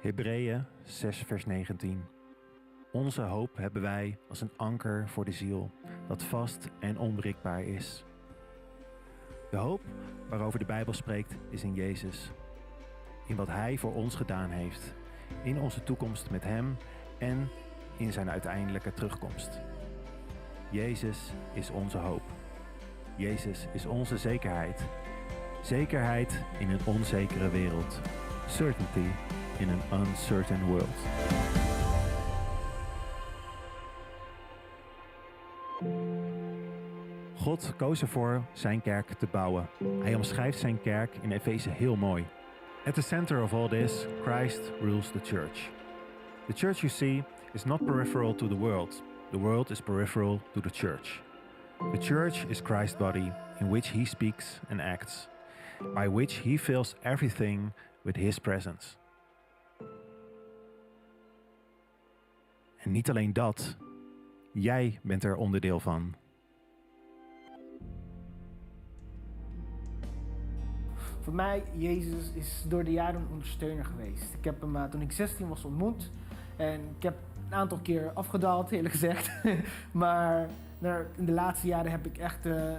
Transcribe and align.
Hebreeën 0.00 0.64
6, 0.84 1.22
vers 1.26 1.46
19. 1.46 2.04
Onze 2.92 3.22
hoop 3.22 3.56
hebben 3.56 3.82
wij 3.82 4.18
als 4.28 4.40
een 4.40 4.50
anker 4.56 5.08
voor 5.08 5.24
de 5.24 5.32
ziel, 5.32 5.70
dat 6.08 6.22
vast 6.22 6.68
en 6.80 6.98
onbreekbaar 6.98 7.62
is. 7.62 8.04
De 9.50 9.56
hoop 9.56 9.80
waarover 10.28 10.58
de 10.58 10.64
Bijbel 10.64 10.92
spreekt 10.92 11.34
is 11.50 11.62
in 11.62 11.74
Jezus. 11.74 12.30
In 13.26 13.36
wat 13.36 13.46
Hij 13.46 13.78
voor 13.78 13.94
ons 13.94 14.14
gedaan 14.14 14.50
heeft. 14.50 14.94
In 15.42 15.60
onze 15.60 15.82
toekomst 15.82 16.30
met 16.30 16.44
Hem 16.44 16.76
en 17.18 17.48
in 17.96 18.12
Zijn 18.12 18.30
uiteindelijke 18.30 18.92
terugkomst. 18.92 19.60
Jezus 20.70 21.32
is 21.52 21.70
onze 21.70 21.98
hoop. 21.98 22.22
Jezus 23.16 23.66
is 23.72 23.86
onze 23.86 24.18
zekerheid. 24.18 24.86
Zekerheid 25.62 26.44
in 26.58 26.70
een 26.70 26.84
onzekere 26.86 27.50
wereld. 27.50 28.00
Certainty 28.46 29.08
in 29.60 29.68
an 29.68 29.82
uncertain 29.90 30.68
world. 30.68 30.88
God 37.36 37.72
koos 37.76 38.02
ervoor 38.02 38.42
zijn 38.52 38.82
kerk 38.82 39.12
te 39.12 39.26
bouwen. 39.30 39.68
Hij 40.02 40.14
omschrijft 40.14 40.58
zijn 40.58 40.80
kerk 40.80 41.14
in 41.20 41.32
Efeze 41.32 41.70
heel 41.70 41.96
mooi. 41.96 42.26
At 42.86 42.94
the 42.94 43.02
center 43.02 43.42
of 43.42 43.52
all 43.52 43.68
this, 43.68 44.06
Christ 44.22 44.60
rules 44.80 45.10
the 45.10 45.20
church. 45.22 45.70
The 46.46 46.54
church 46.54 46.80
you 46.80 46.88
see 46.88 47.24
is 47.52 47.64
not 47.64 47.84
peripheral 47.84 48.34
to 48.34 48.48
the 48.48 48.56
world. 48.56 49.02
The 49.30 49.38
world 49.38 49.70
is 49.70 49.80
peripheral 49.80 50.40
to 50.52 50.60
the 50.60 50.70
church. 50.70 51.20
The 51.92 51.98
church 51.98 52.46
is 52.48 52.60
Christ's 52.60 52.96
body 52.96 53.32
in 53.60 53.70
which 53.70 53.88
he 53.88 54.04
speaks 54.04 54.60
and 54.70 54.80
acts, 54.80 55.28
by 55.94 56.08
which 56.08 56.34
he 56.44 56.56
fills 56.56 56.94
everything 57.02 57.72
with 58.04 58.16
his 58.16 58.38
presence. 58.38 58.96
En 62.88 62.94
niet 62.94 63.10
alleen 63.10 63.32
dat, 63.32 63.76
jij 64.52 65.00
bent 65.02 65.24
er 65.24 65.36
onderdeel 65.36 65.80
van. 65.80 66.14
Voor 71.20 71.34
mij, 71.34 71.62
Jezus 71.72 72.32
is 72.34 72.64
door 72.68 72.84
de 72.84 72.92
jaren 72.92 73.20
een 73.20 73.28
ondersteuner 73.30 73.84
geweest. 73.84 74.34
Ik 74.34 74.44
heb 74.44 74.60
hem 74.60 74.76
uh, 74.76 74.84
toen 74.84 75.00
ik 75.00 75.12
16 75.12 75.48
was 75.48 75.64
ontmoet. 75.64 76.10
En 76.56 76.80
ik 76.96 77.02
heb 77.02 77.16
een 77.48 77.54
aantal 77.54 77.78
keer 77.78 78.10
afgedaald, 78.12 78.70
eerlijk 78.70 78.94
gezegd. 78.94 79.30
maar 79.92 80.48
in 81.16 81.24
de 81.24 81.32
laatste 81.32 81.66
jaren 81.66 81.90
heb 81.90 82.06
ik 82.06 82.18
echt 82.18 82.46
uh, 82.46 82.72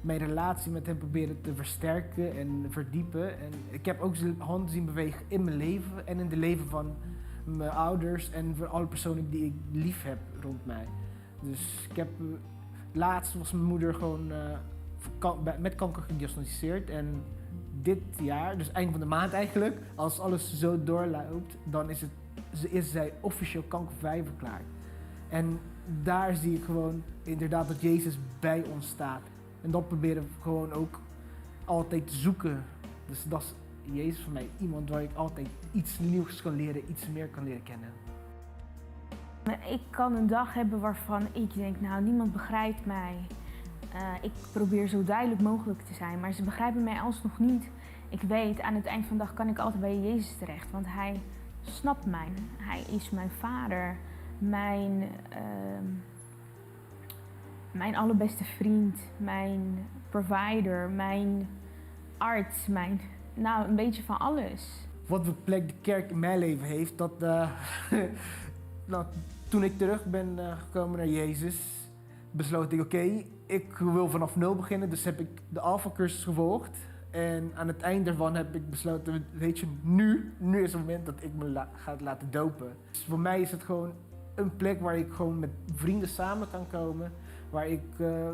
mijn 0.00 0.18
relatie 0.18 0.72
met 0.72 0.86
hem 0.86 0.98
proberen 0.98 1.40
te 1.40 1.54
versterken 1.54 2.36
en 2.36 2.66
verdiepen. 2.68 3.38
En 3.40 3.52
ik 3.70 3.84
heb 3.84 4.00
ook 4.00 4.16
zijn 4.16 4.40
hand 4.40 4.70
zien 4.70 4.84
bewegen 4.84 5.24
in 5.28 5.44
mijn 5.44 5.56
leven 5.56 6.06
en 6.06 6.18
in 6.18 6.26
het 6.26 6.38
leven 6.38 6.68
van 6.68 6.96
mijn 7.44 7.70
ouders 7.70 8.30
en 8.30 8.56
voor 8.56 8.66
alle 8.66 8.86
personen 8.86 9.30
die 9.30 9.44
ik 9.44 9.54
lief 9.72 10.02
heb 10.02 10.18
rond 10.40 10.66
mij. 10.66 10.86
Dus 11.40 11.86
ik 11.90 11.96
heb, 11.96 12.08
laatst 12.92 13.34
was 13.34 13.52
mijn 13.52 13.64
moeder 13.64 13.94
gewoon 13.94 14.32
uh, 14.32 15.56
met 15.58 15.74
kanker 15.74 16.02
gediagnosticeerd 16.02 16.90
en 16.90 17.22
dit 17.82 18.02
jaar, 18.20 18.58
dus 18.58 18.72
eind 18.72 18.90
van 18.90 19.00
de 19.00 19.06
maand 19.06 19.32
eigenlijk, 19.32 19.78
als 19.94 20.20
alles 20.20 20.58
zo 20.58 20.82
doorloopt, 20.82 21.56
dan 21.64 21.90
is, 21.90 22.00
het, 22.00 22.10
is 22.70 22.90
zij 22.90 23.12
officieel 23.20 23.62
kankervrij 23.62 24.24
verklaard. 24.24 24.64
En 25.28 25.58
daar 26.02 26.36
zie 26.36 26.54
ik 26.54 26.64
gewoon 26.64 27.02
inderdaad 27.22 27.68
dat 27.68 27.80
Jezus 27.80 28.18
bij 28.40 28.64
ons 28.72 28.88
staat. 28.88 29.22
En 29.62 29.70
dat 29.70 29.88
proberen 29.88 30.22
we 30.22 30.28
gewoon 30.40 30.72
ook 30.72 31.00
altijd 31.64 32.06
te 32.06 32.16
zoeken. 32.16 32.64
Dus 33.06 33.24
dat 33.28 33.54
Jezus 33.92 34.22
voor 34.22 34.32
mij 34.32 34.48
iemand 34.58 34.88
waar 34.88 35.02
ik 35.02 35.14
altijd 35.14 35.48
iets 35.72 35.98
nieuws 35.98 36.42
kan 36.42 36.56
leren, 36.56 36.90
iets 36.90 37.08
meer 37.08 37.28
kan 37.28 37.44
leren 37.44 37.62
kennen. 37.62 37.88
Ik 39.70 39.80
kan 39.90 40.14
een 40.14 40.26
dag 40.26 40.54
hebben 40.54 40.80
waarvan 40.80 41.26
ik 41.32 41.54
denk, 41.54 41.80
nou 41.80 42.02
niemand 42.02 42.32
begrijpt 42.32 42.86
mij. 42.86 43.14
Uh, 43.94 44.14
ik 44.22 44.32
probeer 44.52 44.88
zo 44.88 45.04
duidelijk 45.04 45.40
mogelijk 45.40 45.82
te 45.82 45.94
zijn, 45.94 46.20
maar 46.20 46.32
ze 46.32 46.42
begrijpen 46.42 46.84
mij 46.84 47.00
alsnog 47.00 47.38
niet. 47.38 47.68
Ik 48.08 48.22
weet, 48.22 48.60
aan 48.60 48.74
het 48.74 48.86
eind 48.86 49.06
van 49.06 49.16
de 49.16 49.24
dag 49.24 49.34
kan 49.34 49.48
ik 49.48 49.58
altijd 49.58 49.80
bij 49.80 50.00
Jezus 50.00 50.36
terecht, 50.38 50.70
want 50.70 50.86
Hij 50.88 51.20
snapt 51.62 52.06
mij. 52.06 52.28
Hij 52.56 52.80
is 52.80 53.10
mijn 53.10 53.30
vader, 53.30 53.96
mijn, 54.38 55.02
uh, 55.32 55.88
mijn 57.70 57.96
allerbeste 57.96 58.44
vriend, 58.44 58.98
mijn 59.16 59.86
provider, 60.08 60.90
mijn 60.90 61.48
arts, 62.18 62.66
mijn 62.66 63.00
nou, 63.34 63.68
een 63.68 63.76
beetje 63.76 64.02
van 64.02 64.18
alles. 64.18 64.86
Wat 65.06 65.24
voor 65.24 65.34
plek 65.44 65.68
de 65.68 65.74
kerk 65.80 66.10
in 66.10 66.18
mijn 66.18 66.38
leven 66.38 66.66
heeft, 66.66 66.98
dat. 66.98 67.12
Nou, 68.86 69.04
toen 69.48 69.64
ik 69.64 69.78
terug 69.78 70.04
ben 70.04 70.34
uh, 70.38 70.58
gekomen 70.58 70.98
naar 70.98 71.08
Jezus, 71.08 71.56
besloot 72.30 72.72
ik: 72.72 72.80
oké, 72.80 73.24
ik 73.46 73.76
wil 73.76 74.10
vanaf 74.10 74.36
nul 74.36 74.54
beginnen. 74.54 74.90
Dus 74.90 75.04
heb 75.04 75.20
ik 75.20 75.40
de 75.48 75.60
Alpha-cursus 75.60 76.24
gevolgd. 76.24 76.78
En 77.10 77.50
aan 77.54 77.66
het 77.66 77.80
eind 77.80 78.04
daarvan 78.04 78.34
heb 78.34 78.54
ik 78.54 78.70
besloten: 78.70 79.26
weet 79.32 79.58
je, 79.58 79.66
nu, 79.82 80.32
nu 80.38 80.62
is 80.62 80.72
het 80.72 80.80
moment 80.80 81.06
dat 81.06 81.22
ik 81.22 81.34
me 81.34 81.48
la 81.48 81.68
ga 81.74 81.96
laten 82.00 82.30
dopen. 82.30 82.76
Dus 82.90 83.04
voor 83.04 83.18
mij 83.18 83.40
is 83.40 83.50
het 83.50 83.62
gewoon 83.62 83.92
een 84.34 84.56
plek 84.56 84.80
waar 84.80 84.98
ik 84.98 85.12
gewoon 85.12 85.38
met 85.38 85.50
vrienden 85.74 86.08
samen 86.08 86.50
kan 86.50 86.66
komen. 86.66 87.12
Waar 87.50 87.68
ik 87.68 87.82
uh, 87.98 88.28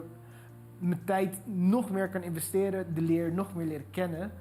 mijn 0.78 1.04
tijd 1.04 1.36
nog 1.44 1.90
meer 1.90 2.08
kan 2.08 2.22
investeren, 2.22 2.94
de 2.94 3.02
leer 3.02 3.32
nog 3.32 3.54
meer 3.54 3.66
leren 3.66 3.90
kennen. 3.90 4.32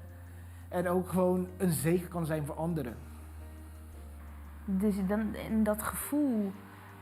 En 0.69 0.87
ook 0.87 1.09
gewoon 1.09 1.47
een 1.57 1.71
zegen 1.71 2.09
kan 2.09 2.25
zijn 2.25 2.45
voor 2.45 2.55
anderen. 2.55 2.95
Dus 4.65 4.95
dan, 5.07 5.33
en 5.33 5.63
dat 5.63 5.83
gevoel 5.83 6.51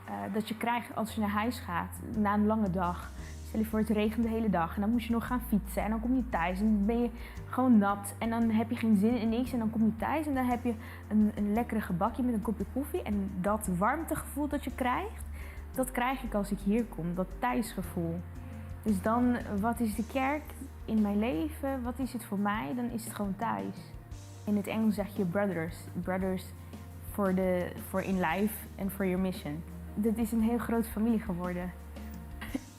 uh, 0.10 0.34
dat 0.34 0.48
je 0.48 0.58
krijgt 0.58 0.96
als 0.96 1.14
je 1.14 1.22
naar 1.22 1.30
huis 1.30 1.60
gaat 1.60 2.00
na 2.16 2.34
een 2.34 2.46
lange 2.46 2.70
dag. 2.70 3.12
Stel 3.48 3.60
je 3.60 3.66
voor 3.66 3.80
het 3.80 3.90
regent 3.90 4.24
de 4.24 4.30
hele 4.30 4.50
dag 4.50 4.76
en 4.76 4.82
dan 4.82 4.90
moet 4.90 5.04
je 5.04 5.12
nog 5.12 5.28
gaan 5.28 5.42
fietsen 5.48 5.84
en 5.84 5.90
dan 5.90 6.00
kom 6.00 6.16
je 6.16 6.30
thuis 6.30 6.60
en 6.60 6.66
dan 6.66 6.86
ben 6.86 7.02
je 7.02 7.10
gewoon 7.46 7.78
nat 7.78 8.16
en 8.18 8.30
dan 8.30 8.50
heb 8.50 8.70
je 8.70 8.76
geen 8.76 8.98
zin 8.98 9.16
in 9.16 9.30
niks 9.30 9.54
en 9.54 9.60
dan 9.60 9.70
kom 9.70 9.86
je 9.86 9.96
thuis 9.96 10.28
en 10.28 10.34
dan 10.34 10.46
heb 10.46 10.64
je 10.64 10.74
een, 11.08 11.32
een 11.36 11.54
lekkere 11.54 11.82
gebakje 11.82 12.24
met 12.24 12.34
een 12.34 12.42
kopje 12.42 12.66
koffie 12.74 13.02
en 13.02 13.32
dat 13.42 13.70
warmtegevoel 13.78 14.48
dat 14.48 14.64
je 14.64 14.72
krijgt, 14.76 15.24
dat 15.74 15.92
krijg 15.92 16.24
ik 16.24 16.34
als 16.34 16.52
ik 16.52 16.60
hier 16.60 16.86
kom, 16.86 17.16
dat 17.16 17.28
thuisgevoel. 17.40 18.20
Dus 18.84 19.02
dan, 19.02 19.38
wat 19.60 19.80
is 19.80 19.96
de 19.96 20.08
kerk 20.08 20.44
in 20.88 21.02
mijn 21.02 21.20
leven? 21.20 21.84
Wat 21.84 22.00
is 22.00 22.14
het 22.14 22.26
voor 22.26 22.40
mij? 22.40 22.74
Dan 22.76 22.90
is 22.90 23.04
het 23.04 23.16
gewoon 23.16 23.36
thuis. 23.36 23.76
In 24.44 24.56
het 24.56 24.68
Engels 24.68 24.96
zeg 24.96 25.16
je 25.16 25.26
brothers. 25.26 25.76
Brothers 26.04 26.44
for, 27.12 27.34
the, 27.34 27.72
for 27.88 28.02
in 28.02 28.20
life 28.20 28.54
and 28.80 28.92
for 28.92 29.06
your 29.06 29.22
mission. 29.22 29.64
Dit 29.94 30.18
is 30.18 30.32
een 30.32 30.42
heel 30.42 30.58
grote 30.58 30.90
familie 30.90 31.20
geworden. 31.20 31.72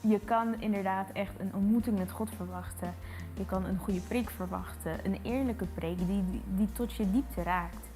Je 0.01 0.19
kan 0.19 0.61
inderdaad 0.61 1.09
echt 1.13 1.39
een 1.39 1.53
ontmoeting 1.53 1.97
met 1.97 2.11
God 2.11 2.29
verwachten. 2.35 2.93
Je 3.33 3.45
kan 3.45 3.65
een 3.65 3.77
goede 3.77 3.99
preek 3.99 4.29
verwachten. 4.29 5.05
Een 5.05 5.17
eerlijke 5.21 5.65
preek 5.65 5.97
die, 5.97 6.23
die, 6.55 6.71
tot 6.71 6.93
je 6.93 7.11
diepte 7.11 7.43
raakt. 7.43 7.87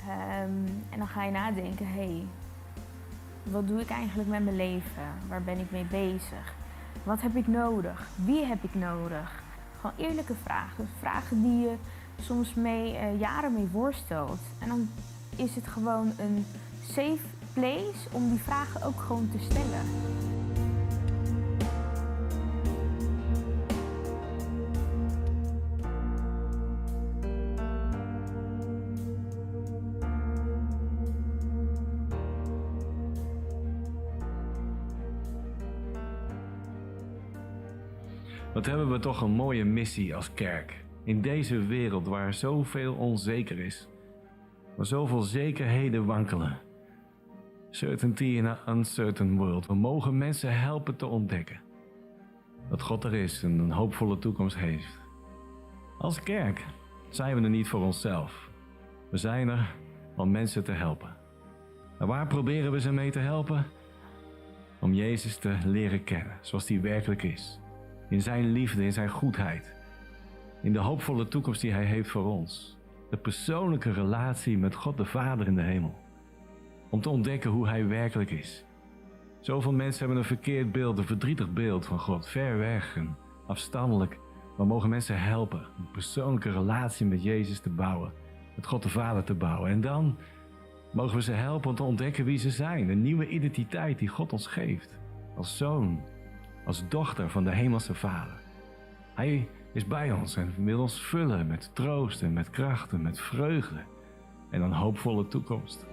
Um, 0.00 0.82
en 0.90 0.98
dan 0.98 1.08
ga 1.08 1.24
je 1.24 1.30
nadenken, 1.30 1.86
hé, 1.86 1.92
hey, 1.92 2.26
wat 3.42 3.68
doe 3.68 3.80
ik 3.80 3.90
eigenlijk 3.90 4.28
met 4.28 4.44
mijn 4.44 4.56
leven? 4.56 5.02
Waar 5.28 5.42
ben 5.42 5.58
ik 5.58 5.70
mee 5.70 5.84
bezig? 5.84 6.54
Wat 7.02 7.20
heb 7.20 7.36
ik 7.36 7.46
nodig? 7.46 8.08
Wie 8.24 8.44
heb 8.44 8.62
ik 8.62 8.74
nodig? 8.74 9.43
Eerlijke 9.96 10.34
vragen. 10.42 10.88
Vragen 10.98 11.42
die 11.42 11.60
je 11.60 11.74
soms 12.20 12.54
mee, 12.54 12.92
uh, 12.92 13.20
jaren 13.20 13.52
mee 13.52 13.68
voorstelt. 13.72 14.40
En 14.58 14.68
dan 14.68 14.88
is 15.36 15.54
het 15.54 15.66
gewoon 15.66 16.12
een 16.18 16.46
safe 16.82 17.26
place 17.52 18.08
om 18.10 18.28
die 18.28 18.42
vragen 18.42 18.82
ook 18.82 19.00
gewoon 19.00 19.30
te 19.30 19.38
stellen. 19.38 20.33
Wat 38.64 38.72
hebben 38.72 38.92
we 38.92 38.98
toch 38.98 39.20
een 39.20 39.30
mooie 39.30 39.64
missie 39.64 40.14
als 40.14 40.34
kerk. 40.34 40.84
In 41.02 41.20
deze 41.20 41.66
wereld 41.66 42.06
waar 42.06 42.34
zoveel 42.34 42.94
onzeker 42.94 43.58
is. 43.58 43.88
Waar 44.76 44.86
zoveel 44.86 45.22
zekerheden 45.22 46.04
wankelen. 46.04 46.58
Certainty 47.70 48.24
in 48.24 48.46
an 48.46 48.58
uncertain 48.68 49.36
world. 49.36 49.66
We 49.66 49.74
mogen 49.74 50.18
mensen 50.18 50.60
helpen 50.60 50.96
te 50.96 51.06
ontdekken. 51.06 51.60
Dat 52.68 52.82
God 52.82 53.04
er 53.04 53.14
is 53.14 53.42
en 53.42 53.58
een 53.58 53.70
hoopvolle 53.70 54.18
toekomst 54.18 54.56
heeft. 54.56 54.98
Als 55.98 56.22
kerk 56.22 56.64
zijn 57.08 57.36
we 57.36 57.42
er 57.42 57.50
niet 57.50 57.68
voor 57.68 57.80
onszelf. 57.80 58.50
We 59.10 59.16
zijn 59.16 59.48
er 59.48 59.74
om 60.16 60.30
mensen 60.30 60.64
te 60.64 60.72
helpen. 60.72 61.16
En 61.98 62.06
waar 62.06 62.26
proberen 62.26 62.72
we 62.72 62.80
ze 62.80 62.92
mee 62.92 63.10
te 63.10 63.18
helpen? 63.18 63.66
Om 64.80 64.94
Jezus 64.94 65.36
te 65.36 65.56
leren 65.64 66.04
kennen 66.04 66.38
zoals 66.40 66.68
hij 66.68 66.80
werkelijk 66.80 67.22
is 67.22 67.62
in 68.08 68.22
zijn 68.22 68.52
liefde, 68.52 68.84
in 68.84 68.92
zijn 68.92 69.08
goedheid, 69.08 69.74
in 70.62 70.72
de 70.72 70.78
hoopvolle 70.78 71.28
toekomst 71.28 71.60
die 71.60 71.72
hij 71.72 71.84
heeft 71.84 72.10
voor 72.10 72.24
ons. 72.24 72.76
de 73.10 73.16
persoonlijke 73.16 73.92
relatie 73.92 74.58
met 74.58 74.74
God 74.74 74.96
de 74.96 75.04
Vader 75.04 75.46
in 75.46 75.54
de 75.54 75.62
hemel. 75.62 75.94
Om 76.90 77.00
te 77.00 77.08
ontdekken 77.08 77.50
hoe 77.50 77.68
Hij 77.68 77.86
werkelijk 77.86 78.30
is. 78.30 78.64
Zoveel 79.40 79.72
mensen 79.72 79.98
hebben 79.98 80.18
een 80.18 80.24
verkeerd 80.24 80.72
beeld, 80.72 80.98
een 80.98 81.06
verdrietig 81.06 81.52
beeld 81.52 81.86
van 81.86 81.98
God, 81.98 82.28
ver 82.28 82.58
weg 82.58 82.96
en 82.96 83.16
afstandelijk. 83.46 84.18
We 84.56 84.64
mogen 84.64 84.88
mensen 84.88 85.20
helpen 85.20 85.66
een 85.78 85.90
persoonlijke 85.92 86.50
relatie 86.50 87.06
met 87.06 87.22
Jezus 87.22 87.60
te 87.60 87.70
bouwen, 87.70 88.12
met 88.56 88.66
God 88.66 88.82
de 88.82 88.88
Vader 88.88 89.24
te 89.24 89.34
bouwen. 89.34 89.70
En 89.70 89.80
dan 89.80 90.16
mogen 90.92 91.16
we 91.16 91.22
ze 91.22 91.32
helpen 91.32 91.70
om 91.70 91.76
te 91.76 91.82
ontdekken 91.82 92.24
wie 92.24 92.38
ze 92.38 92.50
zijn, 92.50 92.88
een 92.88 93.02
nieuwe 93.02 93.28
identiteit 93.28 93.98
die 93.98 94.08
God 94.08 94.32
ons 94.32 94.46
geeft. 94.46 94.98
Als 95.36 95.56
zoon, 95.56 96.00
als 96.64 96.88
dochter 96.88 97.30
van 97.30 97.44
de 97.44 97.54
Hemelse 97.54 97.94
Vader. 97.94 98.42
Hij 99.14 99.48
is 99.72 99.86
bij 99.86 100.12
ons 100.12 100.36
en 100.36 100.54
wil 100.64 100.80
ons 100.80 101.02
vullen 101.02 101.46
met 101.46 101.70
troost 101.72 102.22
en 102.22 102.32
met 102.32 102.50
kracht 102.50 102.92
en 102.92 103.02
met 103.02 103.20
vreugde 103.20 103.82
en 104.50 104.62
een 104.62 104.72
hoopvolle 104.72 105.28
toekomst. 105.28 105.86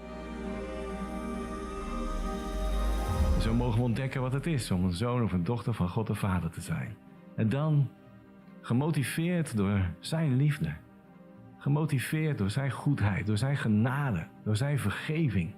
Zo 3.39 3.53
mogen 3.53 3.77
we 3.77 3.85
ontdekken 3.85 4.21
wat 4.21 4.33
het 4.33 4.45
is 4.45 4.71
om 4.71 4.83
een 4.83 4.93
zoon 4.93 5.23
of 5.23 5.31
een 5.31 5.43
dochter 5.43 5.73
van 5.73 5.89
God 5.89 6.07
de 6.07 6.15
Vader 6.15 6.49
te 6.49 6.61
zijn. 6.61 6.95
En 7.35 7.49
dan, 7.49 7.89
gemotiveerd 8.61 9.57
door 9.57 9.79
Zijn 9.99 10.35
liefde, 10.35 10.73
gemotiveerd 11.57 12.37
door 12.37 12.49
Zijn 12.49 12.71
goedheid, 12.71 13.27
door 13.27 13.37
Zijn 13.37 13.57
genade, 13.57 14.27
door 14.43 14.55
Zijn 14.55 14.79
vergeving, 14.79 15.53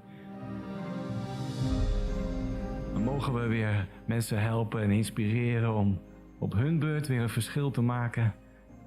dan 2.93 3.03
mogen 3.03 3.33
we 3.33 3.47
weer 3.47 3.87
mensen 4.05 4.41
helpen 4.41 4.81
en 4.81 4.91
inspireren 4.91 5.73
om 5.73 5.99
op 6.37 6.53
hun 6.53 6.79
beurt 6.79 7.07
weer 7.07 7.21
een 7.21 7.29
verschil 7.29 7.71
te 7.71 7.81
maken 7.81 8.33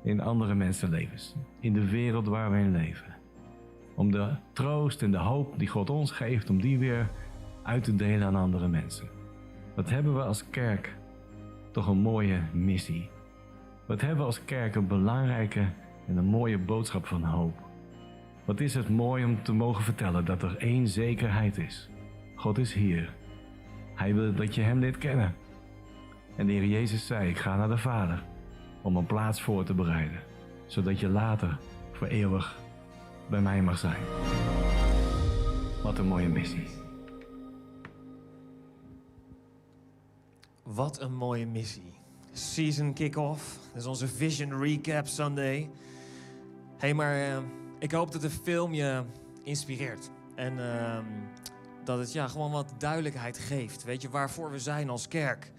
in 0.02 0.20
andere 0.20 0.54
mensenlevens, 0.54 1.34
in 1.60 1.72
de 1.72 1.90
wereld 1.90 2.26
waar 2.26 2.50
we 2.50 2.58
in 2.58 2.72
leven. 2.72 3.16
Om 3.94 4.10
de 4.10 4.28
troost 4.52 5.02
en 5.02 5.10
de 5.10 5.18
hoop 5.18 5.58
die 5.58 5.68
God 5.68 5.90
ons 5.90 6.10
geeft, 6.10 6.50
om 6.50 6.60
die 6.60 6.78
weer 6.78 7.10
uit 7.62 7.84
te 7.84 7.96
delen 7.96 8.26
aan 8.26 8.36
andere 8.36 8.68
mensen. 8.68 9.08
Wat 9.74 9.90
hebben 9.90 10.14
we 10.14 10.22
als 10.22 10.50
kerk 10.50 10.96
toch 11.70 11.86
een 11.86 11.98
mooie 11.98 12.40
missie. 12.52 13.08
Wat 13.86 14.00
hebben 14.00 14.18
we 14.18 14.24
als 14.24 14.44
kerk 14.44 14.74
een 14.74 14.86
belangrijke 14.86 15.64
en 16.06 16.16
een 16.16 16.24
mooie 16.24 16.58
boodschap 16.58 17.06
van 17.06 17.22
hoop. 17.22 17.58
Wat 18.44 18.60
is 18.60 18.74
het 18.74 18.88
mooi 18.88 19.24
om 19.24 19.42
te 19.42 19.52
mogen 19.52 19.84
vertellen 19.84 20.24
dat 20.24 20.42
er 20.42 20.56
één 20.56 20.88
zekerheid 20.88 21.58
is. 21.58 21.90
God 22.34 22.58
is 22.58 22.74
hier. 22.74 23.14
Hij 23.96 24.14
wil 24.14 24.34
dat 24.34 24.54
je 24.54 24.62
Hem 24.62 24.78
leert 24.78 24.98
kennen. 24.98 25.34
En 26.36 26.46
de 26.46 26.52
Heer 26.52 26.64
Jezus 26.64 27.06
zei, 27.06 27.28
ik 27.28 27.38
ga 27.38 27.56
naar 27.56 27.68
de 27.68 27.78
Vader 27.78 28.22
om 28.82 28.96
een 28.96 29.06
plaats 29.06 29.42
voor 29.42 29.64
te 29.64 29.74
bereiden. 29.74 30.20
Zodat 30.66 31.00
je 31.00 31.08
later 31.08 31.58
voor 31.92 32.06
eeuwig 32.06 32.58
bij 33.30 33.40
mij 33.40 33.62
mag 33.62 33.78
zijn. 33.78 34.02
Wat 35.82 35.98
een 35.98 36.06
mooie 36.06 36.28
missie. 36.28 36.66
Wat 40.62 41.00
een 41.00 41.14
mooie 41.14 41.46
missie. 41.46 41.94
Season 42.32 42.92
kick-off. 42.92 43.58
Dat 43.72 43.82
is 43.82 43.86
onze 43.86 44.08
Vision 44.08 44.62
Recap 44.62 45.06
Sunday. 45.06 45.70
hey, 46.78 46.94
maar 46.94 47.16
uh, 47.16 47.38
ik 47.78 47.92
hoop 47.92 48.12
dat 48.12 48.20
de 48.20 48.30
film 48.30 48.74
je 48.74 49.02
inspireert. 49.44 50.10
En 50.34 50.52
uh, 50.58 50.98
dat 51.86 51.98
het 51.98 52.12
ja, 52.12 52.28
gewoon 52.28 52.50
wat 52.50 52.72
duidelijkheid 52.78 53.38
geeft. 53.38 53.84
Weet 53.84 54.02
je, 54.02 54.08
waarvoor 54.08 54.50
we 54.50 54.58
zijn 54.58 54.90
als 54.90 55.08
kerk. 55.08 55.52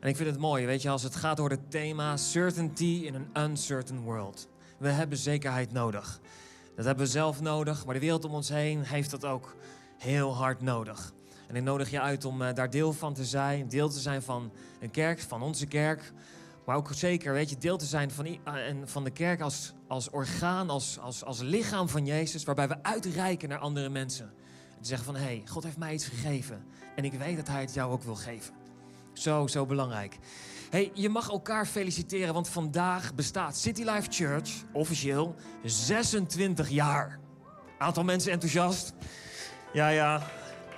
En 0.00 0.08
ik 0.08 0.16
vind 0.16 0.28
het 0.28 0.38
mooi, 0.38 0.66
weet 0.66 0.82
je, 0.82 0.88
als 0.88 1.02
het 1.02 1.14
gaat 1.14 1.40
over 1.40 1.52
het 1.52 1.70
thema 1.70 2.16
certainty 2.16 3.02
in 3.04 3.14
an 3.32 3.50
uncertain 3.50 4.00
world. 4.00 4.48
We 4.78 4.88
hebben 4.88 5.18
zekerheid 5.18 5.72
nodig. 5.72 6.20
Dat 6.76 6.84
hebben 6.84 7.04
we 7.04 7.10
zelf 7.10 7.40
nodig, 7.40 7.84
maar 7.84 7.94
de 7.94 8.00
wereld 8.00 8.24
om 8.24 8.32
ons 8.32 8.48
heen 8.48 8.82
heeft 8.82 9.10
dat 9.10 9.24
ook 9.24 9.56
heel 9.98 10.34
hard 10.34 10.60
nodig. 10.60 11.12
En 11.48 11.56
ik 11.56 11.62
nodig 11.62 11.90
je 11.90 12.00
uit 12.00 12.24
om 12.24 12.42
uh, 12.42 12.54
daar 12.54 12.70
deel 12.70 12.92
van 12.92 13.14
te 13.14 13.24
zijn, 13.24 13.68
deel 13.68 13.88
te 13.88 14.00
zijn 14.00 14.22
van 14.22 14.52
een 14.80 14.90
kerk, 14.90 15.20
van 15.20 15.42
onze 15.42 15.66
kerk. 15.66 16.12
Maar 16.64 16.76
ook 16.76 16.88
zeker, 16.92 17.32
weet 17.32 17.50
je, 17.50 17.58
deel 17.58 17.76
te 17.76 17.84
zijn 17.84 18.10
van, 18.10 18.26
uh, 18.26 18.36
van 18.84 19.04
de 19.04 19.10
kerk 19.10 19.40
als, 19.40 19.72
als 19.86 20.10
orgaan, 20.10 20.70
als, 20.70 20.98
als, 20.98 21.24
als 21.24 21.40
lichaam 21.40 21.88
van 21.88 22.06
Jezus, 22.06 22.44
waarbij 22.44 22.68
we 22.68 22.82
uitreiken 22.82 23.48
naar 23.48 23.58
andere 23.58 23.88
mensen. 23.88 24.32
Te 24.82 24.88
zeggen 24.88 25.06
van, 25.06 25.16
hé, 25.16 25.22
hey, 25.22 25.42
God 25.46 25.62
heeft 25.64 25.76
mij 25.76 25.92
iets 25.92 26.08
gegeven. 26.08 26.64
En 26.96 27.04
ik 27.04 27.12
weet 27.12 27.36
dat 27.36 27.48
Hij 27.48 27.60
het 27.60 27.74
jou 27.74 27.92
ook 27.92 28.02
wil 28.02 28.14
geven. 28.14 28.54
Zo, 29.12 29.46
zo 29.46 29.66
belangrijk. 29.66 30.18
Hey, 30.70 30.90
je 30.94 31.08
mag 31.08 31.30
elkaar 31.30 31.66
feliciteren, 31.66 32.34
want 32.34 32.48
vandaag 32.48 33.14
bestaat 33.14 33.56
City 33.56 33.82
Life 33.82 34.10
Church 34.10 34.50
officieel 34.72 35.34
26 35.64 36.68
jaar. 36.68 37.18
Aantal 37.78 38.04
mensen 38.04 38.32
enthousiast? 38.32 38.92
Ja, 39.72 39.88
ja. 39.88 40.22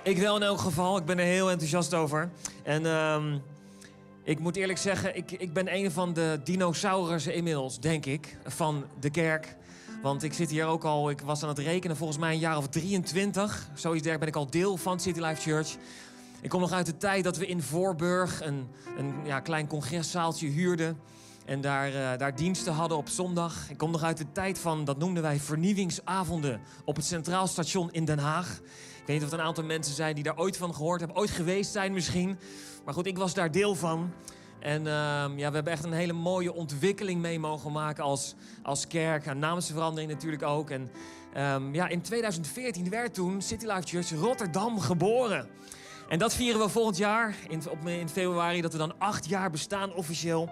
Ik 0.03 0.17
wel 0.17 0.35
in 0.35 0.43
elk 0.43 0.59
geval. 0.59 0.97
Ik 0.97 1.05
ben 1.05 1.19
er 1.19 1.25
heel 1.25 1.49
enthousiast 1.49 1.93
over. 1.93 2.29
En 2.63 2.85
um, 2.85 3.41
ik 4.23 4.39
moet 4.39 4.55
eerlijk 4.55 4.79
zeggen, 4.79 5.15
ik, 5.15 5.31
ik 5.31 5.53
ben 5.53 5.75
een 5.75 5.91
van 5.91 6.13
de 6.13 6.39
dinosaurussen 6.43 7.33
inmiddels, 7.33 7.79
denk 7.79 8.05
ik, 8.05 8.37
van 8.45 8.85
de 8.99 9.09
kerk. 9.09 9.55
Want 10.05 10.23
ik 10.23 10.33
zit 10.33 10.49
hier 10.49 10.65
ook 10.65 10.83
al, 10.83 11.09
ik 11.09 11.21
was 11.21 11.43
aan 11.43 11.49
het 11.49 11.59
rekenen, 11.59 11.97
volgens 11.97 12.19
mij 12.19 12.33
een 12.33 12.39
jaar 12.39 12.57
of 12.57 12.67
23. 12.67 13.69
Zoiets 13.73 14.03
dergelijks 14.03 14.19
ben 14.19 14.27
ik 14.27 14.35
al 14.35 14.49
deel 14.49 14.77
van 14.77 14.99
City 14.99 15.19
Life 15.19 15.41
Church. 15.41 15.75
Ik 16.41 16.49
kom 16.49 16.61
nog 16.61 16.71
uit 16.71 16.85
de 16.85 16.97
tijd 16.97 17.23
dat 17.23 17.37
we 17.37 17.47
in 17.47 17.61
Voorburg 17.61 18.41
een, 18.41 18.67
een 18.97 19.13
ja, 19.23 19.39
klein 19.39 19.67
congresszaaltje 19.67 20.47
huurden. 20.47 20.99
En 21.45 21.61
daar, 21.61 21.89
uh, 21.89 22.17
daar 22.17 22.35
diensten 22.35 22.73
hadden 22.73 22.97
op 22.97 23.09
zondag. 23.09 23.69
Ik 23.69 23.77
kom 23.77 23.91
nog 23.91 24.03
uit 24.03 24.17
de 24.17 24.31
tijd 24.31 24.59
van, 24.59 24.85
dat 24.85 24.97
noemden 24.97 25.23
wij 25.23 25.39
vernieuwingsavonden 25.39 26.61
op 26.83 26.95
het 26.95 27.05
Centraal 27.05 27.47
Station 27.47 27.91
in 27.91 28.05
Den 28.05 28.19
Haag. 28.19 28.59
Ik 28.59 29.03
weet 29.05 29.15
niet 29.15 29.25
of 29.25 29.31
er 29.31 29.39
een 29.39 29.45
aantal 29.45 29.63
mensen 29.63 29.95
zijn 29.95 30.15
die 30.15 30.23
daar 30.23 30.37
ooit 30.37 30.57
van 30.57 30.75
gehoord 30.75 30.99
hebben, 30.99 31.17
ooit 31.17 31.31
geweest 31.31 31.71
zijn 31.71 31.93
misschien. 31.93 32.37
Maar 32.85 32.93
goed, 32.93 33.07
ik 33.07 33.17
was 33.17 33.33
daar 33.33 33.51
deel 33.51 33.75
van. 33.75 34.11
En 34.65 34.81
uh, 34.81 34.91
ja, 35.35 35.49
we 35.49 35.55
hebben 35.55 35.73
echt 35.73 35.83
een 35.83 35.93
hele 35.93 36.13
mooie 36.13 36.53
ontwikkeling 36.53 37.21
mee 37.21 37.39
mogen 37.39 37.71
maken 37.71 38.03
als, 38.03 38.35
als 38.63 38.87
kerk. 38.87 39.25
Een 39.25 39.39
naamsverandering 39.39 40.11
natuurlijk 40.11 40.43
ook. 40.43 40.69
En 40.69 40.91
um, 41.37 41.73
ja, 41.73 41.87
in 41.87 42.01
2014 42.01 42.89
werd 42.89 43.13
toen 43.13 43.41
City 43.41 43.65
Life 43.65 43.87
Church 43.87 44.11
Rotterdam 44.11 44.79
geboren. 44.79 45.47
En 46.09 46.19
dat 46.19 46.33
vieren 46.33 46.61
we 46.61 46.69
volgend 46.69 46.97
jaar, 46.97 47.35
in, 47.47 47.61
op, 47.69 47.87
in 47.87 48.09
februari, 48.09 48.61
dat 48.61 48.71
we 48.71 48.77
dan 48.77 48.99
acht 48.99 49.29
jaar 49.29 49.51
bestaan 49.51 49.93
officieel. 49.93 50.49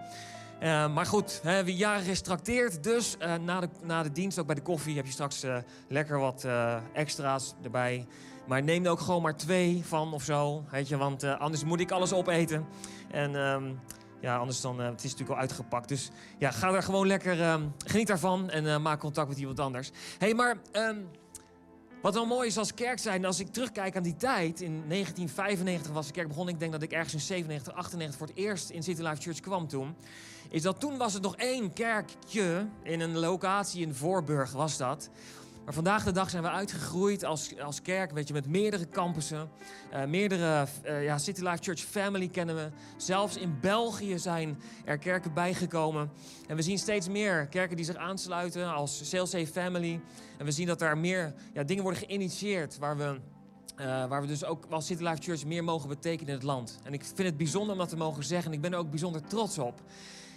Uh, 0.61 0.93
maar 0.93 1.05
goed, 1.05 1.39
hè, 1.43 1.63
wie 1.63 2.21
trakteert. 2.21 2.83
Dus 2.83 3.15
uh, 3.19 3.35
na, 3.35 3.59
de, 3.59 3.69
na 3.83 4.03
de 4.03 4.11
dienst, 4.11 4.39
ook 4.39 4.45
bij 4.45 4.55
de 4.55 4.61
koffie, 4.61 4.95
heb 4.95 5.05
je 5.05 5.11
straks 5.11 5.43
uh, 5.43 5.57
lekker 5.87 6.19
wat 6.19 6.47
extra's 6.93 7.53
erbij. 7.63 8.07
Maar 8.47 8.63
neem 8.63 8.85
er 8.85 8.91
ook 8.91 8.99
gewoon 8.99 9.21
maar 9.21 9.37
twee 9.37 9.81
van 9.85 10.13
of 10.13 10.23
zo. 10.23 10.63
Weet 10.71 10.87
je, 10.87 10.97
want 10.97 11.23
anders 11.23 11.63
moet 11.63 11.79
ik 11.79 11.91
alles 11.91 12.13
opeten. 12.13 12.65
En 13.11 13.35
ja, 14.23 14.37
anders 14.37 14.61
dan, 14.61 14.79
het 14.79 15.03
is 15.03 15.11
natuurlijk 15.11 15.29
al 15.29 15.37
uitgepakt. 15.37 15.87
Dus 15.87 16.09
ja, 16.37 16.51
ga 16.51 16.73
er 16.73 16.83
gewoon 16.83 17.07
lekker, 17.07 17.51
um, 17.51 17.73
geniet 17.85 18.07
daarvan 18.07 18.49
en 18.49 18.81
maak 18.81 18.99
contact 18.99 19.27
met 19.27 19.37
iemand 19.37 19.59
anders. 19.59 19.91
Hey, 20.17 20.33
maar... 20.33 20.57
Um, 20.71 21.07
wat 22.01 22.13
wel 22.13 22.25
mooi 22.25 22.47
is 22.47 22.57
als 22.57 22.73
kerk 22.73 22.99
zijn, 22.99 23.25
als 23.25 23.39
ik 23.39 23.47
terugkijk 23.47 23.95
aan 23.95 24.03
die 24.03 24.15
tijd, 24.15 24.61
in 24.61 24.83
1995 24.87 25.91
was 25.91 26.07
de 26.07 26.13
kerk 26.13 26.27
begonnen. 26.27 26.53
Ik 26.53 26.59
denk 26.59 26.71
dat 26.71 26.81
ik 26.81 26.91
ergens 26.91 27.13
in 27.13 27.19
97, 27.19 27.73
98 27.73 28.17
voor 28.17 28.27
het 28.27 28.35
eerst 28.35 28.69
in 28.69 28.83
City 28.83 29.01
Life 29.01 29.21
Church 29.21 29.39
kwam 29.39 29.67
toen. 29.67 29.95
Is 30.49 30.61
dat 30.61 30.79
toen 30.79 30.97
was 30.97 31.13
het 31.13 31.23
nog 31.23 31.35
één 31.35 31.73
kerkje 31.73 32.67
in 32.83 32.99
een 32.99 33.17
locatie 33.17 33.81
in 33.81 33.93
Voorburg 33.93 34.51
was 34.51 34.77
dat. 34.77 35.09
Maar 35.65 35.73
vandaag 35.73 36.03
de 36.03 36.11
dag 36.11 36.29
zijn 36.29 36.43
we 36.43 36.49
uitgegroeid 36.49 37.23
als, 37.23 37.59
als 37.59 37.81
kerk, 37.81 38.11
weet 38.11 38.27
je, 38.27 38.33
met 38.33 38.47
meerdere 38.47 38.89
campussen. 38.89 39.49
Uh, 39.93 40.05
meerdere 40.05 40.67
uh, 40.85 41.03
ja, 41.03 41.17
City 41.17 41.41
Life 41.41 41.63
Church 41.63 41.79
Family 41.79 42.27
kennen 42.27 42.55
we. 42.55 42.69
Zelfs 42.97 43.37
in 43.37 43.59
België 43.61 44.19
zijn 44.19 44.59
er 44.85 44.97
kerken 44.97 45.33
bijgekomen. 45.33 46.11
En 46.47 46.55
we 46.55 46.61
zien 46.61 46.77
steeds 46.77 47.07
meer 47.07 47.47
kerken 47.47 47.75
die 47.75 47.85
zich 47.85 47.95
aansluiten 47.95 48.73
als 48.73 49.09
CLC 49.09 49.47
Family. 49.47 49.99
En 50.37 50.45
we 50.45 50.51
zien 50.51 50.67
dat 50.67 50.81
er 50.81 50.97
meer 50.97 51.33
ja, 51.53 51.63
dingen 51.63 51.83
worden 51.83 52.01
geïnitieerd 52.01 52.77
waar 52.77 52.97
we... 52.97 53.19
Uh, 53.79 54.05
waar 54.05 54.21
we 54.21 54.27
dus 54.27 54.45
ook 54.45 54.65
als 54.69 54.85
City 54.85 55.03
Life 55.03 55.21
Church 55.21 55.45
meer 55.45 55.63
mogen 55.63 55.89
betekenen 55.89 56.27
in 56.27 56.33
het 56.33 56.43
land. 56.43 56.79
En 56.83 56.93
ik 56.93 57.03
vind 57.03 57.27
het 57.27 57.37
bijzonder 57.37 57.71
om 57.71 57.77
dat 57.77 57.89
te 57.89 57.97
mogen 57.97 58.23
zeggen. 58.23 58.47
En 58.47 58.55
ik 58.55 58.61
ben 58.61 58.73
er 58.73 58.77
ook 58.77 58.89
bijzonder 58.89 59.23
trots 59.23 59.57
op. 59.57 59.81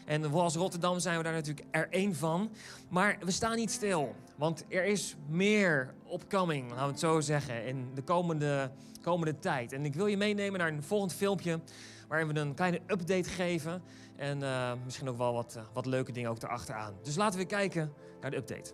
En 0.07 0.33
als 0.33 0.57
Rotterdam 0.57 0.99
zijn 0.99 1.17
we 1.17 1.23
daar 1.23 1.33
natuurlijk 1.33 1.67
er 1.71 1.89
één 1.91 2.15
van. 2.15 2.51
Maar 2.89 3.17
we 3.21 3.31
staan 3.31 3.57
niet 3.57 3.71
stil. 3.71 4.15
Want 4.37 4.65
er 4.69 4.85
is 4.85 5.17
meer 5.29 5.95
upcoming, 6.13 6.69
laten 6.71 6.85
we 6.85 6.91
het 6.91 7.01
zo 7.01 7.21
zeggen, 7.21 7.67
in 7.67 7.91
de 7.95 8.03
komende, 8.03 8.71
komende 9.03 9.39
tijd. 9.39 9.73
En 9.73 9.85
ik 9.85 9.95
wil 9.95 10.07
je 10.07 10.17
meenemen 10.17 10.59
naar 10.59 10.69
een 10.69 10.83
volgend 10.83 11.13
filmpje. 11.13 11.61
Waarin 12.09 12.33
we 12.33 12.41
een 12.41 12.55
kleine 12.55 12.81
update 12.87 13.29
geven. 13.29 13.83
En 14.17 14.41
uh, 14.41 14.73
misschien 14.85 15.09
ook 15.09 15.19
wel 15.19 15.33
wat, 15.33 15.55
uh, 15.57 15.63
wat 15.73 15.87
leuke 15.87 16.13
dingen 16.13 16.31
ook 16.31 16.43
erachteraan. 16.43 16.95
Dus 17.03 17.17
laten 17.17 17.39
we 17.39 17.47
kijken 17.47 17.93
naar 18.21 18.31
de 18.31 18.37
update. 18.37 18.73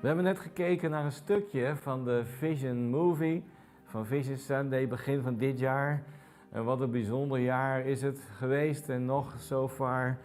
We 0.00 0.06
hebben 0.06 0.24
net 0.24 0.38
gekeken 0.38 0.90
naar 0.90 1.04
een 1.04 1.12
stukje 1.12 1.76
van 1.76 2.04
de 2.04 2.24
Vision 2.38 2.88
Movie. 2.90 3.44
Van 3.84 4.06
Vision 4.06 4.36
Sunday, 4.36 4.88
begin 4.88 5.22
van 5.22 5.36
dit 5.36 5.58
jaar. 5.58 6.02
En 6.50 6.64
wat 6.64 6.80
een 6.80 6.90
bijzonder 6.90 7.38
jaar 7.38 7.86
is 7.86 8.02
het 8.02 8.20
geweest 8.36 8.88
en 8.88 9.04
nog 9.04 9.34
so 9.38 9.68
far. 9.68 10.18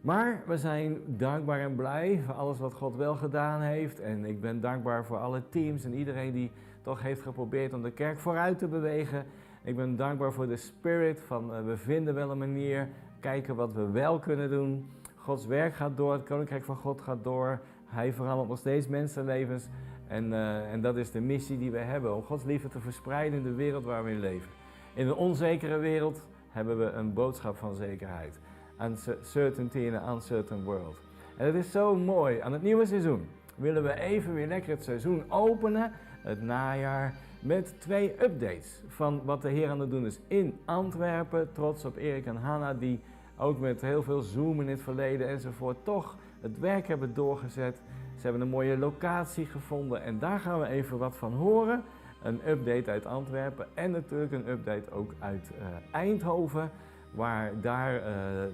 Maar 0.00 0.42
we 0.46 0.56
zijn 0.56 0.98
dankbaar 1.06 1.60
en 1.60 1.74
blij 1.74 2.22
voor 2.24 2.34
alles 2.34 2.58
wat 2.58 2.74
God 2.74 2.96
wel 2.96 3.16
gedaan 3.16 3.60
heeft. 3.60 4.00
En 4.00 4.24
ik 4.24 4.40
ben 4.40 4.60
dankbaar 4.60 5.04
voor 5.04 5.18
alle 5.18 5.42
teams 5.48 5.84
en 5.84 5.94
iedereen 5.94 6.32
die 6.32 6.50
toch 6.82 7.02
heeft 7.02 7.22
geprobeerd 7.22 7.72
om 7.72 7.82
de 7.82 7.90
kerk 7.90 8.18
vooruit 8.18 8.58
te 8.58 8.68
bewegen. 8.68 9.24
Ik 9.62 9.76
ben 9.76 9.96
dankbaar 9.96 10.32
voor 10.32 10.46
de 10.46 10.56
spirit 10.56 11.20
van 11.20 11.50
uh, 11.54 11.64
we 11.64 11.76
vinden 11.76 12.14
wel 12.14 12.30
een 12.30 12.38
manier, 12.38 12.88
kijken 13.20 13.54
wat 13.54 13.72
we 13.72 13.90
wel 13.90 14.18
kunnen 14.18 14.50
doen. 14.50 14.90
Gods 15.14 15.46
werk 15.46 15.74
gaat 15.74 15.96
door, 15.96 16.12
het 16.12 16.24
koninkrijk 16.24 16.64
van 16.64 16.76
God 16.76 17.00
gaat 17.00 17.24
door. 17.24 17.60
Hij 17.84 18.12
verandert 18.12 18.48
nog 18.48 18.58
steeds 18.58 18.88
mensenlevens. 18.88 19.68
En, 20.06 20.32
uh, 20.32 20.72
en 20.72 20.80
dat 20.80 20.96
is 20.96 21.10
de 21.10 21.20
missie 21.20 21.58
die 21.58 21.70
we 21.70 21.78
hebben, 21.78 22.16
om 22.16 22.22
Gods 22.22 22.44
liefde 22.44 22.68
te 22.68 22.80
verspreiden 22.80 23.38
in 23.38 23.44
de 23.44 23.54
wereld 23.54 23.84
waar 23.84 24.04
we 24.04 24.10
in 24.10 24.20
leven. 24.20 24.57
In 24.94 25.06
een 25.06 25.14
onzekere 25.14 25.78
wereld 25.78 26.22
hebben 26.48 26.78
we 26.78 26.90
een 26.90 27.12
boodschap 27.12 27.56
van 27.56 27.74
zekerheid. 27.74 28.38
Uncertainty 28.80 29.78
in 29.78 29.96
an 29.96 30.14
uncertain 30.14 30.64
world. 30.64 31.00
En 31.36 31.46
het 31.46 31.54
is 31.54 31.70
zo 31.70 31.94
mooi. 31.94 32.40
Aan 32.40 32.52
het 32.52 32.62
nieuwe 32.62 32.86
seizoen 32.86 33.28
willen 33.54 33.82
we 33.82 34.00
even 34.00 34.34
weer 34.34 34.46
lekker 34.46 34.70
het 34.70 34.84
seizoen 34.84 35.24
openen, 35.28 35.92
het 36.22 36.42
najaar, 36.42 37.14
met 37.40 37.74
twee 37.78 38.22
updates 38.22 38.82
van 38.86 39.20
wat 39.24 39.42
de 39.42 39.48
Heer 39.48 39.68
aan 39.68 39.80
het 39.80 39.90
doen 39.90 40.06
is 40.06 40.20
in 40.26 40.58
Antwerpen. 40.64 41.52
Trots 41.52 41.84
op 41.84 41.96
Erik 41.96 42.26
en 42.26 42.36
Hanna, 42.36 42.74
die 42.74 43.00
ook 43.36 43.58
met 43.58 43.80
heel 43.80 44.02
veel 44.02 44.20
Zoom 44.20 44.60
in 44.60 44.68
het 44.68 44.82
verleden 44.82 45.28
enzovoort 45.28 45.76
toch 45.84 46.16
het 46.40 46.58
werk 46.58 46.88
hebben 46.88 47.14
doorgezet. 47.14 47.82
Ze 48.16 48.22
hebben 48.22 48.42
een 48.42 48.48
mooie 48.48 48.78
locatie 48.78 49.46
gevonden 49.46 50.02
en 50.02 50.18
daar 50.18 50.40
gaan 50.40 50.60
we 50.60 50.66
even 50.66 50.98
wat 50.98 51.16
van 51.16 51.32
horen. 51.32 51.84
Een 52.22 52.48
update 52.48 52.90
uit 52.90 53.06
Antwerpen 53.06 53.66
en 53.74 53.90
natuurlijk 53.90 54.32
een 54.32 54.48
update 54.48 54.90
ook 54.90 55.14
uit 55.18 55.50
uh, 55.58 55.66
Eindhoven. 55.92 56.70
Waar 57.10 57.60
daar 57.60 57.94
uh, 57.94 58.02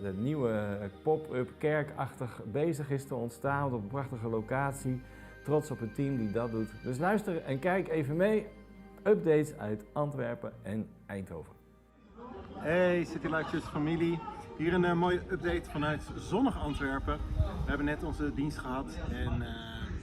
de 0.02 0.12
nieuwe 0.16 0.78
pop-up 1.02 1.50
kerkachtig 1.58 2.40
bezig 2.44 2.90
is 2.90 3.06
te 3.06 3.14
ontstaan 3.14 3.64
op 3.64 3.72
een 3.72 3.86
prachtige 3.86 4.28
locatie. 4.28 5.02
Trots 5.44 5.70
op 5.70 5.80
het 5.80 5.94
team 5.94 6.16
die 6.16 6.30
dat 6.30 6.50
doet. 6.50 6.68
Dus 6.82 6.98
luister 6.98 7.42
en 7.42 7.58
kijk 7.58 7.88
even 7.88 8.16
mee. 8.16 8.46
Updates 9.02 9.56
uit 9.58 9.84
Antwerpen 9.92 10.52
en 10.62 10.88
Eindhoven. 11.06 11.52
Hey 12.54 13.04
City 13.04 13.26
Life 13.26 13.60
familie. 13.60 14.20
Hier 14.56 14.74
een 14.74 14.84
uh, 14.84 14.92
mooie 14.92 15.20
update 15.30 15.70
vanuit 15.70 16.02
zonnig 16.16 16.58
Antwerpen. 16.58 17.18
We 17.36 17.68
hebben 17.68 17.86
net 17.86 18.02
onze 18.02 18.34
dienst 18.34 18.58
gehad 18.58 18.98
en 19.10 19.42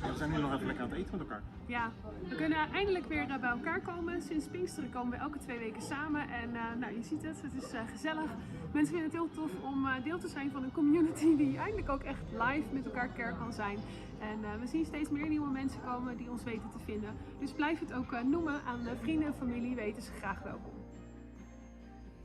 we 0.09 0.17
zijn 0.17 0.31
nu 0.31 0.37
nog 0.37 0.53
even 0.53 0.65
lekker 0.65 0.83
aan 0.83 0.89
het 0.89 0.99
eten 0.99 1.11
met 1.11 1.21
elkaar. 1.21 1.41
Ja, 1.65 1.91
we 2.29 2.35
kunnen 2.35 2.57
eindelijk 2.71 3.05
weer 3.05 3.29
uh, 3.29 3.37
bij 3.39 3.49
elkaar 3.49 3.81
komen. 3.81 4.21
Sinds 4.21 4.47
Pinksteren 4.47 4.89
komen 4.89 5.11
we 5.11 5.17
elke 5.17 5.37
twee 5.37 5.59
weken 5.59 5.81
samen. 5.81 6.29
En 6.29 6.51
nou, 6.79 6.93
je 6.95 7.03
ziet 7.03 7.23
het, 7.23 7.41
het 7.41 7.63
is 7.63 7.71
gezellig. 7.91 8.29
Mensen 8.71 8.93
vinden 8.93 9.11
het 9.11 9.19
heel 9.19 9.29
tof 9.29 9.51
om 9.63 9.87
deel 10.03 10.19
te 10.19 10.27
zijn 10.27 10.51
van 10.51 10.63
een 10.63 10.71
community 10.71 11.35
die 11.35 11.57
eindelijk 11.57 11.89
ook 11.89 12.03
echt 12.03 12.31
live 12.31 12.73
met 12.73 12.85
elkaar 12.85 13.07
kerk 13.07 13.37
kan 13.37 13.53
zijn. 13.53 13.77
En 14.19 14.59
we 14.59 14.67
zien 14.67 14.85
steeds 14.85 15.09
meer 15.09 15.27
nieuwe 15.27 15.51
mensen 15.51 15.81
komen 15.81 16.17
die 16.17 16.29
ons 16.29 16.43
weten 16.43 16.69
te 16.69 16.79
vinden. 16.85 17.09
Dus 17.39 17.51
blijf 17.51 17.79
het 17.79 17.93
ook 17.93 18.21
noemen 18.23 18.61
aan 18.65 18.79
vrienden 19.01 19.27
en 19.27 19.33
familie, 19.33 19.75
weten 19.75 20.01
ze 20.01 20.11
graag 20.11 20.43
welkom. 20.43 20.80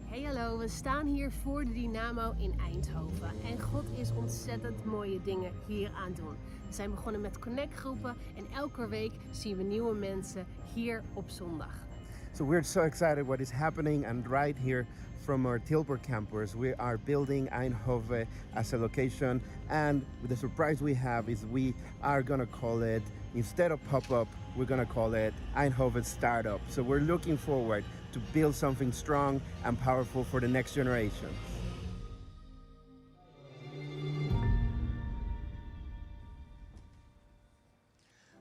Hey 0.08 0.22
hallo, 0.22 0.58
we 0.58 0.68
staan 0.68 1.06
hier 1.06 1.30
voor 1.42 1.64
de 1.64 1.72
Dynamo 1.72 2.34
in 2.38 2.54
Eindhoven. 2.60 3.30
En 3.44 3.60
God 3.60 3.84
is 3.98 4.12
ontzettend 4.12 4.84
mooie 4.84 5.20
dingen 5.22 5.52
hier 5.66 5.90
aan 5.94 6.12
doen. 6.12 6.36
We 6.66 6.72
zijn 6.72 6.90
begonnen 6.90 7.20
met 7.20 7.38
connectgroepen 7.38 8.14
en 8.36 8.46
elke 8.54 8.88
week 8.88 9.12
zien 9.30 9.56
we 9.56 9.62
nieuwe 9.62 9.94
mensen 9.94 10.46
hier 10.74 11.02
op 11.12 11.30
zondag. 11.30 11.84
So 12.32 12.46
we're 12.46 12.62
so 12.62 12.80
excited 12.80 13.26
what 13.26 13.40
is 13.40 13.50
happening 13.50 14.06
and 14.06 14.26
right 14.26 14.58
here 14.58 14.86
from 15.24 15.46
our 15.46 15.60
Tilburg 15.62 16.00
campus 16.00 16.54
we 16.54 16.76
are 16.76 16.98
building 17.04 17.48
Eindhoven 17.50 18.26
as 18.54 18.72
a 18.72 18.76
location 18.76 19.42
and 19.68 20.04
the 20.28 20.36
surprise 20.36 20.82
we 20.82 20.94
have 20.94 21.30
is 21.30 21.44
we 21.50 21.74
are 22.00 22.22
gonna 22.22 22.46
call 22.60 22.82
it 22.82 23.02
instead 23.34 23.72
of 23.72 23.78
pop-up 23.90 24.28
we're 24.56 24.68
gonna 24.68 24.86
call 24.86 25.14
it 25.14 25.34
Eindhoven 25.54 26.04
Startup. 26.04 26.60
So 26.68 26.82
we're 26.82 27.04
looking 27.04 27.38
forward 27.38 27.84
to 28.10 28.20
build 28.32 28.54
something 28.54 28.94
strong 28.94 29.40
and 29.62 29.82
powerful 29.82 30.24
for 30.24 30.40
the 30.40 30.48
next 30.48 30.72
generation. 30.72 31.28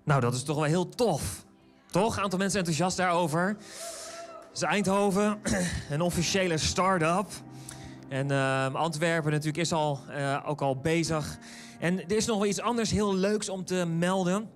Nou, 0.03 0.21
dat 0.21 0.33
is 0.33 0.43
toch 0.43 0.55
wel 0.55 0.65
heel 0.65 0.89
tof. 0.89 1.45
Toch? 1.91 2.19
Aantal 2.19 2.39
mensen 2.39 2.59
enthousiast 2.59 2.97
daarover. 2.97 3.57
Is 4.53 4.61
Eindhoven, 4.61 5.39
een 5.89 6.01
officiële 6.01 6.57
start-up. 6.57 7.27
En 8.09 8.31
uh, 8.31 8.73
Antwerpen 8.75 9.31
natuurlijk 9.31 9.57
is 9.57 9.71
al, 9.71 9.99
uh, 10.09 10.43
ook 10.45 10.61
al 10.61 10.77
bezig. 10.77 11.37
En 11.79 12.01
er 12.01 12.15
is 12.15 12.25
nog 12.25 12.37
wel 12.37 12.47
iets 12.47 12.61
anders 12.61 12.91
heel 12.91 13.15
leuks 13.15 13.49
om 13.49 13.65
te 13.65 13.85
melden. 13.85 14.49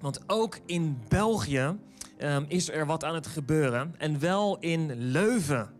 Want 0.00 0.20
ook 0.26 0.58
in 0.66 0.98
België 1.08 1.76
um, 2.20 2.44
is 2.48 2.70
er 2.70 2.86
wat 2.86 3.04
aan 3.04 3.14
het 3.14 3.26
gebeuren. 3.26 3.94
En 3.98 4.18
wel 4.20 4.56
in 4.60 5.10
Leuven. 5.10 5.70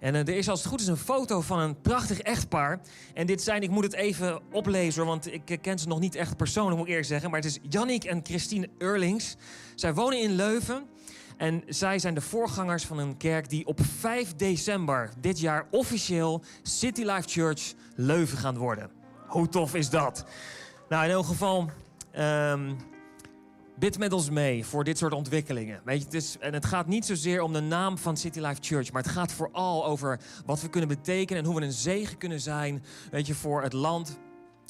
En 0.00 0.14
uh, 0.14 0.20
er 0.20 0.36
is 0.36 0.48
als 0.48 0.58
het 0.58 0.68
goed 0.68 0.80
is 0.80 0.86
een 0.86 0.96
foto 0.96 1.40
van 1.40 1.58
een 1.58 1.80
prachtig 1.80 2.20
echtpaar. 2.20 2.80
En 3.14 3.26
dit 3.26 3.42
zijn, 3.42 3.62
ik 3.62 3.70
moet 3.70 3.84
het 3.84 3.94
even 3.94 4.40
oplezen, 4.52 5.06
want 5.06 5.32
ik 5.32 5.58
ken 5.62 5.78
ze 5.78 5.88
nog 5.88 6.00
niet 6.00 6.14
echt 6.14 6.36
persoonlijk, 6.36 6.76
moet 6.76 6.84
ik 6.84 6.90
eerlijk 6.90 7.08
zeggen. 7.08 7.30
Maar 7.30 7.40
het 7.40 7.48
is 7.48 7.58
Jannik 7.68 8.04
en 8.04 8.20
Christine 8.22 8.68
Eurlings. 8.78 9.36
Zij 9.74 9.94
wonen 9.94 10.20
in 10.20 10.34
Leuven. 10.34 10.84
En 11.36 11.62
zij 11.66 11.98
zijn 11.98 12.14
de 12.14 12.20
voorgangers 12.20 12.84
van 12.84 12.98
een 12.98 13.16
kerk 13.16 13.48
die 13.48 13.66
op 13.66 13.80
5 13.82 14.34
december 14.34 15.10
dit 15.20 15.40
jaar 15.40 15.66
officieel 15.70 16.42
City 16.62 17.02
Life 17.02 17.28
Church 17.28 17.74
Leuven 17.94 18.38
gaan 18.38 18.56
worden. 18.56 18.90
Hoe 19.26 19.48
tof 19.48 19.74
is 19.74 19.90
dat? 19.90 20.24
Nou, 20.88 21.04
in 21.04 21.10
elk 21.10 21.26
geval. 21.26 21.70
Um, 22.18 22.76
Bid 23.78 23.98
met 23.98 24.12
ons 24.12 24.30
mee 24.30 24.66
voor 24.66 24.84
dit 24.84 24.98
soort 24.98 25.12
ontwikkelingen. 25.12 25.80
Weet 25.84 25.98
je, 25.98 26.04
het 26.04 26.14
is, 26.14 26.36
en 26.38 26.54
het 26.54 26.64
gaat 26.64 26.86
niet 26.86 27.06
zozeer 27.06 27.42
om 27.42 27.52
de 27.52 27.60
naam 27.60 27.98
van 27.98 28.16
City 28.16 28.40
Life 28.40 28.60
Church, 28.60 28.92
maar 28.92 29.02
het 29.02 29.10
gaat 29.10 29.32
vooral 29.32 29.86
over 29.86 30.20
wat 30.46 30.60
we 30.60 30.68
kunnen 30.68 30.88
betekenen 30.88 31.42
en 31.42 31.48
hoe 31.48 31.58
we 31.58 31.66
een 31.66 31.72
zegen 31.72 32.18
kunnen 32.18 32.40
zijn, 32.40 32.84
weet 33.10 33.26
je, 33.26 33.34
voor 33.34 33.62
het 33.62 33.72
land, 33.72 34.18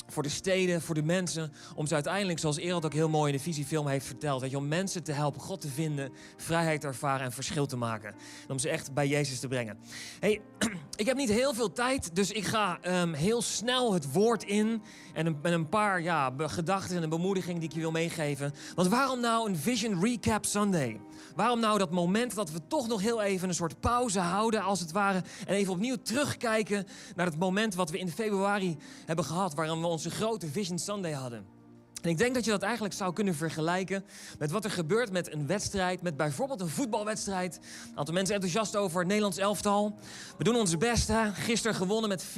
voor 0.07 0.23
de 0.23 0.29
steden, 0.29 0.83
voor 0.83 0.95
de 0.95 1.03
mensen. 1.03 1.53
Om 1.75 1.87
ze 1.87 1.95
uiteindelijk, 1.95 2.39
zoals 2.39 2.59
Erod 2.59 2.85
ook 2.85 2.93
heel 2.93 3.09
mooi 3.09 3.33
in 3.33 3.37
de 3.37 3.43
visiefilm 3.43 3.87
heeft 3.87 4.07
verteld, 4.07 4.41
weet 4.41 4.51
je, 4.51 4.57
om 4.57 4.69
mensen 4.69 5.03
te 5.03 5.13
helpen 5.13 5.41
God 5.41 5.61
te 5.61 5.69
vinden, 5.69 6.13
vrijheid 6.37 6.81
te 6.81 6.87
ervaren 6.87 7.25
en 7.25 7.33
verschil 7.33 7.67
te 7.67 7.77
maken. 7.77 8.09
En 8.43 8.51
om 8.51 8.59
ze 8.59 8.69
echt 8.69 8.95
bij 8.95 9.09
Jezus 9.09 9.41
te 9.41 9.49
brengen. 9.49 9.79
Hey, 10.21 10.41
ik 10.97 11.07
heb 11.07 11.17
niet 11.17 11.31
heel 11.31 11.55
veel 11.55 11.73
tijd, 11.73 12.15
dus 12.15 12.31
ik 12.31 12.45
ga 12.45 12.79
um, 13.01 13.13
heel 13.13 13.43
snel 13.43 13.93
het 13.93 14.13
woord 14.13 14.45
in. 14.45 14.83
En 15.17 15.27
een, 15.27 15.39
een 15.43 15.69
paar 15.69 16.03
ja, 16.03 16.33
gedachten 16.37 16.97
en 16.97 17.03
een 17.03 17.09
bemoediging 17.09 17.59
die 17.59 17.69
ik 17.69 17.75
je 17.75 17.81
wil 17.81 17.91
meegeven. 17.91 18.55
Want 18.75 18.89
waarom 18.89 19.21
nou 19.21 19.49
een 19.49 19.57
Vision 19.57 20.01
Recap 20.05 20.45
Sunday? 20.45 21.01
Waarom 21.35 21.61
nou 21.61 21.79
dat 21.79 21.91
moment 21.91 22.35
dat 22.35 22.51
we 22.51 22.61
toch 22.69 22.89
nog 22.89 23.01
heel 23.01 23.23
even 23.23 23.49
een 23.49 23.55
soort 23.55 23.81
pauze 23.81 24.21
houden, 24.21 24.63
als 24.63 24.81
het 24.81 24.93
ware. 24.93 25.23
En 25.47 25.55
even 25.55 25.73
opnieuw 25.73 25.97
terugkijken 26.03 26.87
naar 27.15 27.27
het 27.27 27.39
moment 27.39 27.75
wat 27.75 27.91
we 27.91 27.99
in 27.99 28.11
februari 28.11 28.77
hebben 29.07 29.25
gehad. 29.25 29.55
Waarin 29.55 29.81
we 29.81 29.87
onze 29.87 30.11
grote 30.11 30.47
Vision 30.47 30.79
Sunday 30.79 31.13
hadden. 31.13 31.56
En 32.03 32.11
ik 32.11 32.19
denk 32.19 32.35
dat 32.35 32.45
je 32.45 32.51
dat 32.51 32.63
eigenlijk 32.63 32.95
zou 32.95 33.13
kunnen 33.13 33.35
vergelijken 33.35 34.05
met 34.39 34.51
wat 34.51 34.65
er 34.65 34.71
gebeurt 34.71 35.13
met 35.13 35.33
een 35.33 35.47
wedstrijd, 35.47 36.03
met 36.03 36.17
bijvoorbeeld 36.17 36.61
een 36.61 36.69
voetbalwedstrijd. 36.69 37.61
Een 37.91 37.99
aantal 37.99 38.15
mensen 38.15 38.35
enthousiast 38.35 38.77
over 38.77 38.99
het 38.99 39.07
Nederlands 39.07 39.39
elftal. 39.39 39.99
We 40.39 40.45
doen 40.45 40.57
onze 40.57 40.77
best, 40.77 41.09
hè? 41.09 41.33
Gisteren 41.33 41.77
gewonnen 41.77 42.09
met 42.09 42.25
4-0 42.25 42.29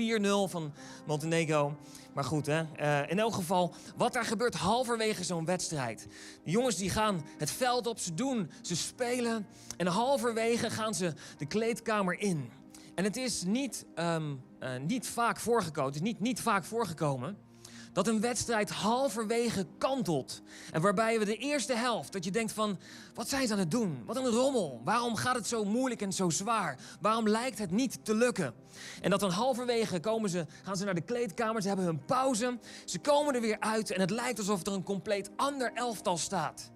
van 0.50 0.72
Montenegro. 1.06 1.76
Maar 2.14 2.24
goed, 2.24 2.46
hè? 2.46 2.62
Uh, 2.80 3.10
in 3.10 3.18
elk 3.18 3.34
geval, 3.34 3.74
wat 3.96 4.12
daar 4.12 4.24
gebeurt 4.24 4.54
halverwege 4.54 5.24
zo'n 5.24 5.44
wedstrijd. 5.44 6.06
De 6.44 6.50
jongens 6.50 6.76
die 6.76 6.90
gaan 6.90 7.24
het 7.38 7.50
veld 7.50 7.86
op, 7.86 7.98
ze 7.98 8.14
doen, 8.14 8.50
ze 8.62 8.76
spelen. 8.76 9.46
En 9.76 9.86
halverwege 9.86 10.70
gaan 10.70 10.94
ze 10.94 11.12
de 11.38 11.46
kleedkamer 11.46 12.20
in. 12.20 12.50
En 12.94 13.04
het 13.04 13.16
is 13.16 13.42
niet, 13.42 13.86
um, 13.94 14.42
uh, 14.60 14.68
niet 14.86 15.06
vaak 15.06 15.38
voorgekomen. 15.38 15.92
Het 15.92 16.02
is 16.02 16.08
niet, 16.08 16.20
niet 16.20 16.40
vaak 16.40 16.64
voorgekomen 16.64 17.46
dat 17.92 18.08
een 18.08 18.20
wedstrijd 18.20 18.70
halverwege 18.70 19.66
kantelt. 19.78 20.42
En 20.72 20.80
waarbij 20.80 21.18
we 21.18 21.24
de 21.24 21.36
eerste 21.36 21.74
helft, 21.74 22.12
dat 22.12 22.24
je 22.24 22.30
denkt 22.30 22.52
van, 22.52 22.78
wat 23.14 23.28
zijn 23.28 23.46
ze 23.46 23.52
aan 23.52 23.58
het 23.58 23.70
doen? 23.70 24.02
Wat 24.06 24.16
een 24.16 24.26
rommel. 24.26 24.80
Waarom 24.84 25.16
gaat 25.16 25.34
het 25.34 25.46
zo 25.46 25.64
moeilijk 25.64 26.02
en 26.02 26.12
zo 26.12 26.30
zwaar? 26.30 26.78
Waarom 27.00 27.28
lijkt 27.28 27.58
het 27.58 27.70
niet 27.70 28.04
te 28.04 28.14
lukken? 28.14 28.54
En 29.00 29.10
dat 29.10 29.20
dan 29.20 29.30
halverwege 29.30 30.00
komen 30.00 30.30
ze, 30.30 30.46
gaan 30.62 30.76
ze 30.76 30.84
naar 30.84 30.94
de 30.94 31.00
kleedkamer, 31.00 31.62
ze 31.62 31.68
hebben 31.68 31.86
hun 31.86 32.04
pauze. 32.04 32.58
Ze 32.84 32.98
komen 32.98 33.34
er 33.34 33.40
weer 33.40 33.60
uit 33.60 33.90
en 33.90 34.00
het 34.00 34.10
lijkt 34.10 34.38
alsof 34.38 34.66
er 34.66 34.72
een 34.72 34.82
compleet 34.82 35.30
ander 35.36 35.72
elftal 35.74 36.16
staat. 36.16 36.70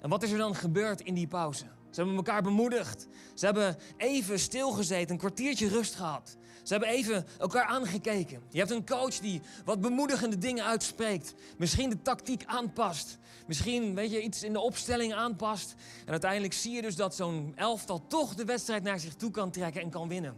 En 0.00 0.08
wat 0.08 0.22
is 0.22 0.30
er 0.30 0.38
dan 0.38 0.54
gebeurd 0.54 1.00
in 1.00 1.14
die 1.14 1.26
pauze? 1.26 1.64
Ze 1.90 2.00
hebben 2.00 2.16
elkaar 2.16 2.42
bemoedigd. 2.42 3.06
Ze 3.34 3.44
hebben 3.44 3.76
even 3.96 4.38
stilgezeten, 4.38 5.10
een 5.10 5.18
kwartiertje 5.18 5.68
rust 5.68 5.94
gehad. 5.94 6.36
Ze 6.62 6.72
hebben 6.72 6.88
even 6.88 7.26
elkaar 7.38 7.64
aangekeken. 7.64 8.42
Je 8.48 8.58
hebt 8.58 8.70
een 8.70 8.86
coach 8.86 9.18
die 9.18 9.40
wat 9.64 9.80
bemoedigende 9.80 10.38
dingen 10.38 10.64
uitspreekt. 10.64 11.34
Misschien 11.56 11.90
de 11.90 12.02
tactiek 12.02 12.44
aanpast. 12.46 13.18
Misschien, 13.46 13.94
weet 13.94 14.10
je, 14.10 14.22
iets 14.22 14.42
in 14.42 14.52
de 14.52 14.60
opstelling 14.60 15.14
aanpast. 15.14 15.74
En 16.04 16.10
uiteindelijk 16.10 16.52
zie 16.52 16.72
je 16.72 16.82
dus 16.82 16.96
dat 16.96 17.14
zo'n 17.14 17.52
elftal 17.56 18.06
toch 18.06 18.34
de 18.34 18.44
wedstrijd 18.44 18.82
naar 18.82 19.00
zich 19.00 19.14
toe 19.14 19.30
kan 19.30 19.50
trekken 19.50 19.82
en 19.82 19.90
kan 19.90 20.08
winnen. 20.08 20.36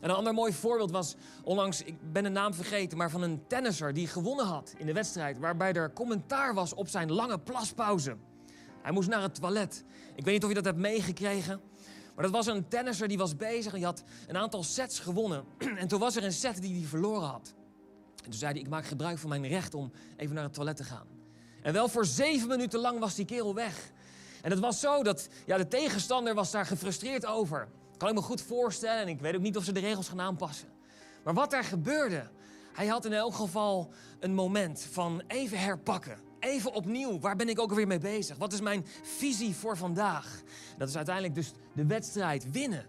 En 0.00 0.10
een 0.10 0.16
ander 0.16 0.34
mooi 0.34 0.52
voorbeeld 0.52 0.90
was 0.90 1.14
onlangs, 1.44 1.82
ik 1.82 2.12
ben 2.12 2.22
de 2.22 2.28
naam 2.28 2.54
vergeten, 2.54 2.98
maar 2.98 3.10
van 3.10 3.22
een 3.22 3.46
tennisser 3.46 3.92
die 3.92 4.06
gewonnen 4.06 4.46
had 4.46 4.74
in 4.76 4.86
de 4.86 4.92
wedstrijd, 4.92 5.38
waarbij 5.38 5.72
er 5.72 5.92
commentaar 5.92 6.54
was 6.54 6.74
op 6.74 6.88
zijn 6.88 7.12
lange 7.12 7.38
plaspauze. 7.38 8.16
Hij 8.82 8.92
moest 8.92 9.08
naar 9.08 9.22
het 9.22 9.34
toilet. 9.34 9.84
Ik 10.14 10.24
weet 10.24 10.34
niet 10.34 10.42
of 10.42 10.48
je 10.48 10.54
dat 10.54 10.64
hebt 10.64 10.78
meegekregen. 10.78 11.60
Maar 12.16 12.24
dat 12.24 12.34
was 12.34 12.46
een 12.46 12.68
tennisser 12.68 13.08
die 13.08 13.18
was 13.18 13.36
bezig 13.36 13.72
en 13.72 13.78
die 13.78 13.84
had 13.84 14.02
een 14.26 14.36
aantal 14.36 14.62
sets 14.62 14.98
gewonnen. 14.98 15.44
En 15.78 15.88
toen 15.88 16.00
was 16.00 16.16
er 16.16 16.24
een 16.24 16.32
set 16.32 16.60
die 16.60 16.78
hij 16.78 16.88
verloren 16.88 17.28
had. 17.28 17.54
En 18.16 18.30
toen 18.30 18.38
zei 18.38 18.52
hij, 18.52 18.60
ik 18.60 18.68
maak 18.68 18.86
gebruik 18.86 19.18
van 19.18 19.28
mijn 19.28 19.48
recht 19.48 19.74
om 19.74 19.92
even 20.16 20.34
naar 20.34 20.44
het 20.44 20.54
toilet 20.54 20.76
te 20.76 20.84
gaan. 20.84 21.06
En 21.62 21.72
wel 21.72 21.88
voor 21.88 22.06
zeven 22.06 22.48
minuten 22.48 22.80
lang 22.80 22.98
was 22.98 23.14
die 23.14 23.24
kerel 23.24 23.54
weg. 23.54 23.90
En 24.42 24.50
het 24.50 24.60
was 24.60 24.80
zo 24.80 25.02
dat 25.02 25.28
ja, 25.46 25.56
de 25.56 25.68
tegenstander 25.68 26.34
was 26.34 26.50
daar 26.50 26.66
gefrustreerd 26.66 27.26
over. 27.26 27.68
Kan 27.96 28.08
ik 28.08 28.14
me 28.14 28.20
goed 28.20 28.40
voorstellen 28.40 29.02
en 29.02 29.08
ik 29.08 29.20
weet 29.20 29.34
ook 29.34 29.40
niet 29.40 29.56
of 29.56 29.64
ze 29.64 29.72
de 29.72 29.80
regels 29.80 30.08
gaan 30.08 30.20
aanpassen. 30.20 30.68
Maar 31.24 31.34
wat 31.34 31.52
er 31.52 31.64
gebeurde, 31.64 32.30
hij 32.72 32.86
had 32.86 33.04
in 33.04 33.12
elk 33.12 33.34
geval 33.34 33.92
een 34.20 34.34
moment 34.34 34.88
van 34.90 35.22
even 35.26 35.58
herpakken. 35.58 36.18
Even 36.46 36.72
opnieuw, 36.72 37.18
waar 37.18 37.36
ben 37.36 37.48
ik 37.48 37.60
ook 37.60 37.70
alweer 37.70 37.86
mee 37.86 37.98
bezig? 37.98 38.36
Wat 38.36 38.52
is 38.52 38.60
mijn 38.60 38.86
visie 39.02 39.54
voor 39.54 39.76
vandaag? 39.76 40.42
Dat 40.78 40.88
is 40.88 40.96
uiteindelijk 40.96 41.34
dus 41.34 41.52
de 41.72 41.86
wedstrijd 41.86 42.50
winnen. 42.50 42.86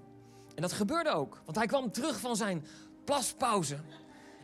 En 0.56 0.62
dat 0.62 0.72
gebeurde 0.72 1.10
ook, 1.10 1.42
want 1.46 1.58
hij 1.58 1.66
kwam 1.66 1.92
terug 1.92 2.20
van 2.20 2.36
zijn 2.36 2.66
plaspauze. 3.06 3.78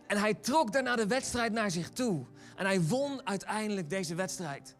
En 0.08 0.18
hij 0.18 0.34
trok 0.34 0.72
daarna 0.72 0.96
de 0.96 1.08
wedstrijd 1.08 1.52
naar 1.52 1.72
zich 1.72 1.90
toe. 1.90 2.26
En 2.56 2.66
hij 2.66 2.82
won 2.82 3.28
uiteindelijk 3.28 3.90
deze 3.90 4.16
wedstrijd. 4.16 4.76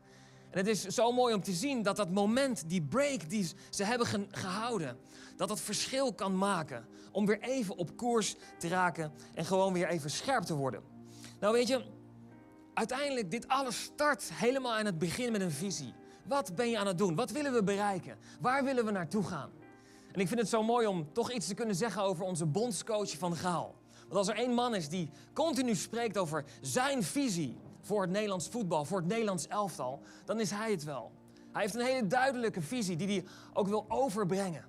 En 0.50 0.58
het 0.58 0.68
is 0.68 0.82
zo 0.82 1.12
mooi 1.12 1.34
om 1.34 1.44
te 1.44 1.54
zien 1.54 1.84
dat 1.84 1.96
dat 1.96 2.12
moment, 2.12 2.70
die 2.70 2.82
break 2.82 3.30
die 3.30 3.50
ze 3.70 3.84
hebben 3.84 4.08
ge 4.08 4.26
gehouden, 4.32 4.98
dat 5.36 5.48
dat 5.48 5.60
verschil 5.60 6.14
kan 6.14 6.38
maken. 6.38 6.86
Om 7.12 7.26
weer 7.26 7.42
even 7.42 7.76
op 7.76 7.98
koers 7.98 8.36
te 8.58 8.68
raken 8.68 9.12
en 9.34 9.46
gewoon 9.46 9.74
weer 9.74 9.88
even 9.88 10.10
scherp 10.10 10.44
te 10.44 10.56
worden. 10.56 10.82
Nou 11.40 11.54
weet 11.54 11.68
je, 11.68 11.86
uiteindelijk 12.74 13.32
dit 13.32 13.48
alles 13.48 13.82
start 13.82 14.34
helemaal 14.34 14.74
aan 14.74 14.86
het 14.86 14.98
begin 14.98 15.32
met 15.32 15.42
een 15.42 15.52
visie. 15.52 15.94
Wat 16.26 16.56
ben 16.56 16.70
je 16.70 16.78
aan 16.78 16.88
het 16.88 16.98
doen? 16.98 17.16
Wat 17.16 17.32
willen 17.32 17.54
we 17.54 17.64
bereiken? 17.64 18.18
Waar 18.42 18.64
willen 18.64 18.86
we 18.86 18.92
naartoe 18.92 19.24
gaan? 19.24 19.50
En 20.12 20.20
ik 20.20 20.28
vind 20.28 20.40
het 20.40 20.50
zo 20.50 20.64
mooi 20.64 20.88
om 20.88 21.14
toch 21.14 21.32
iets 21.32 21.48
te 21.48 21.54
kunnen 21.54 21.76
zeggen 21.76 22.02
over 22.02 22.26
onze 22.26 22.46
bondscoach 22.46 23.18
van 23.18 23.36
Gaal. 23.36 23.76
Want 24.02 24.14
als 24.14 24.28
er 24.28 24.36
één 24.36 24.54
man 24.54 24.76
is 24.76 24.90
die 24.90 25.10
continu 25.34 25.76
spreekt 25.76 26.18
over 26.18 26.46
zijn 26.62 27.04
visie 27.04 27.58
voor 27.82 28.02
het 28.02 28.12
Nederlands 28.12 28.48
voetbal, 28.48 28.86
voor 28.86 28.98
het 28.98 29.08
Nederlands 29.08 29.48
elftal, 29.48 30.02
dan 30.26 30.40
is 30.40 30.52
hij 30.52 30.72
het 30.72 30.84
wel. 30.84 31.12
Hij 31.52 31.62
heeft 31.62 31.74
een 31.76 31.86
hele 31.86 32.08
duidelijke 32.08 32.62
visie 32.62 32.96
die 32.96 33.08
hij 33.08 33.26
ook 33.54 33.68
wil 33.68 33.86
overbrengen. 33.88 34.66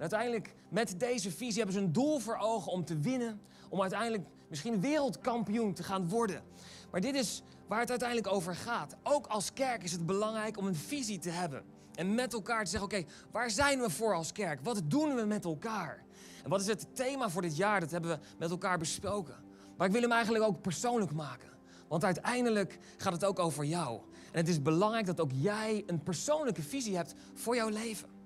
Uiteindelijk 0.00 0.54
met 0.68 0.94
deze 0.98 1.30
visie 1.30 1.56
hebben 1.56 1.74
ze 1.74 1.80
een 1.80 1.92
doel 1.92 2.18
voor 2.18 2.36
ogen 2.36 2.72
om 2.72 2.84
te 2.84 2.98
winnen, 2.98 3.40
om 3.68 3.80
uiteindelijk 3.80 4.24
misschien 4.48 4.80
wereldkampioen 4.80 5.74
te 5.74 5.82
gaan 5.82 6.08
worden. 6.08 6.42
Maar 6.90 7.00
dit 7.00 7.14
is 7.14 7.42
waar 7.66 7.80
het 7.80 7.90
uiteindelijk 7.90 8.32
over 8.32 8.54
gaat. 8.54 8.96
Ook 9.02 9.26
als 9.26 9.52
kerk 9.52 9.82
is 9.82 9.92
het 9.92 10.06
belangrijk 10.06 10.56
om 10.56 10.66
een 10.66 10.74
visie 10.74 11.18
te 11.18 11.30
hebben. 11.30 11.64
En 11.94 12.14
met 12.14 12.32
elkaar 12.32 12.64
te 12.64 12.70
zeggen, 12.70 12.88
oké, 12.88 13.10
waar 13.30 13.50
zijn 13.50 13.80
we 13.80 13.90
voor 13.90 14.14
als 14.14 14.32
kerk? 14.32 14.60
Wat 14.62 14.82
doen 14.84 15.14
we 15.14 15.24
met 15.24 15.44
elkaar? 15.44 16.04
En 16.44 16.50
wat 16.50 16.60
is 16.60 16.66
het 16.66 16.86
thema 16.92 17.30
voor 17.30 17.42
dit 17.42 17.56
jaar? 17.56 17.80
Dat 17.80 17.90
hebben 17.90 18.10
we 18.10 18.18
met 18.38 18.50
elkaar 18.50 18.78
besproken. 18.78 19.36
Maar 19.76 19.86
ik 19.86 19.92
wil 19.92 20.02
hem 20.02 20.12
eigenlijk 20.12 20.44
ook 20.44 20.60
persoonlijk 20.60 21.12
maken. 21.12 21.48
Want 21.88 22.04
uiteindelijk 22.04 22.78
gaat 22.96 23.12
het 23.12 23.24
ook 23.24 23.38
over 23.38 23.64
jou. 23.64 24.00
En 24.32 24.38
het 24.38 24.48
is 24.48 24.62
belangrijk 24.62 25.06
dat 25.06 25.20
ook 25.20 25.30
jij 25.34 25.82
een 25.86 26.02
persoonlijke 26.02 26.62
visie 26.62 26.96
hebt 26.96 27.14
voor 27.34 27.54
jouw 27.54 27.68
leven. 27.68 28.19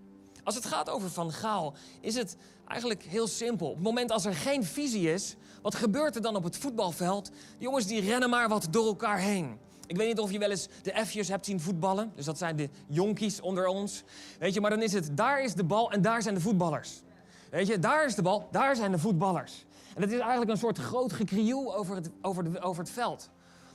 Als 0.45 0.55
het 0.55 0.67
gaat 0.67 0.91
over 0.91 1.11
Van 1.11 1.33
Gaal, 1.33 1.75
is 2.01 2.15
het 2.15 2.37
eigenlijk 2.67 3.03
heel 3.03 3.27
simpel. 3.27 3.69
Op 3.69 3.75
het 3.75 3.85
moment 3.85 4.11
als 4.11 4.25
er 4.25 4.35
geen 4.35 4.65
visie 4.65 5.13
is, 5.13 5.37
wat 5.63 5.75
gebeurt 5.75 6.17
er 6.17 6.23
dan 6.23 6.37
op 6.37 6.45
het 6.45 6.57
voetbalveld? 6.57 7.31
Jongens 7.59 7.87
die 7.87 8.01
rennen 8.01 8.31
maar 8.31 8.49
wat 8.49 8.67
door 8.71 8.87
elkaar 8.87 9.19
heen. 9.19 9.59
Ik 9.87 9.97
weet 9.97 10.09
niet 10.09 10.19
of 10.19 10.33
je 10.33 10.39
wel 10.39 10.51
eens 10.51 10.69
de 10.83 11.07
F'jes 11.07 11.29
hebt 11.29 11.47
zien 11.47 11.61
voetballen. 11.61 12.13
Dus 12.15 12.25
dat 12.25 12.39
zijn 12.39 12.57
de 12.57 12.69
jonkies 12.87 13.41
onder 13.41 13.67
ons. 13.67 14.03
Weet 14.39 14.55
je, 14.55 14.61
maar 14.61 14.71
dan 14.71 14.83
is 14.83 14.93
het, 14.93 15.17
daar 15.17 15.43
is 15.43 15.55
de 15.55 15.65
bal 15.65 15.91
en 15.91 16.03
daar 16.03 16.23
zijn 16.23 16.35
de 16.35 16.41
voetballers. 16.41 17.03
Weet 17.51 17.67
je, 17.67 17.79
daar 17.79 18.05
is 18.05 18.15
de 18.15 18.23
bal, 18.23 18.49
daar 18.51 18.77
zijn 18.77 18.93
de 18.93 18.99
voetballers. 18.99 19.65
En 19.95 20.03
het 20.03 20.13
is 20.13 20.19
eigenlijk 20.19 20.51
een 20.51 20.57
soort 20.57 20.79
groot 20.79 21.13
gekrioel 21.13 21.77
over 21.77 21.97
het, 21.97 22.11
over, 22.23 22.53
de, 22.53 22.61
over 22.61 22.83
het 22.83 22.93
veld. 22.93 23.31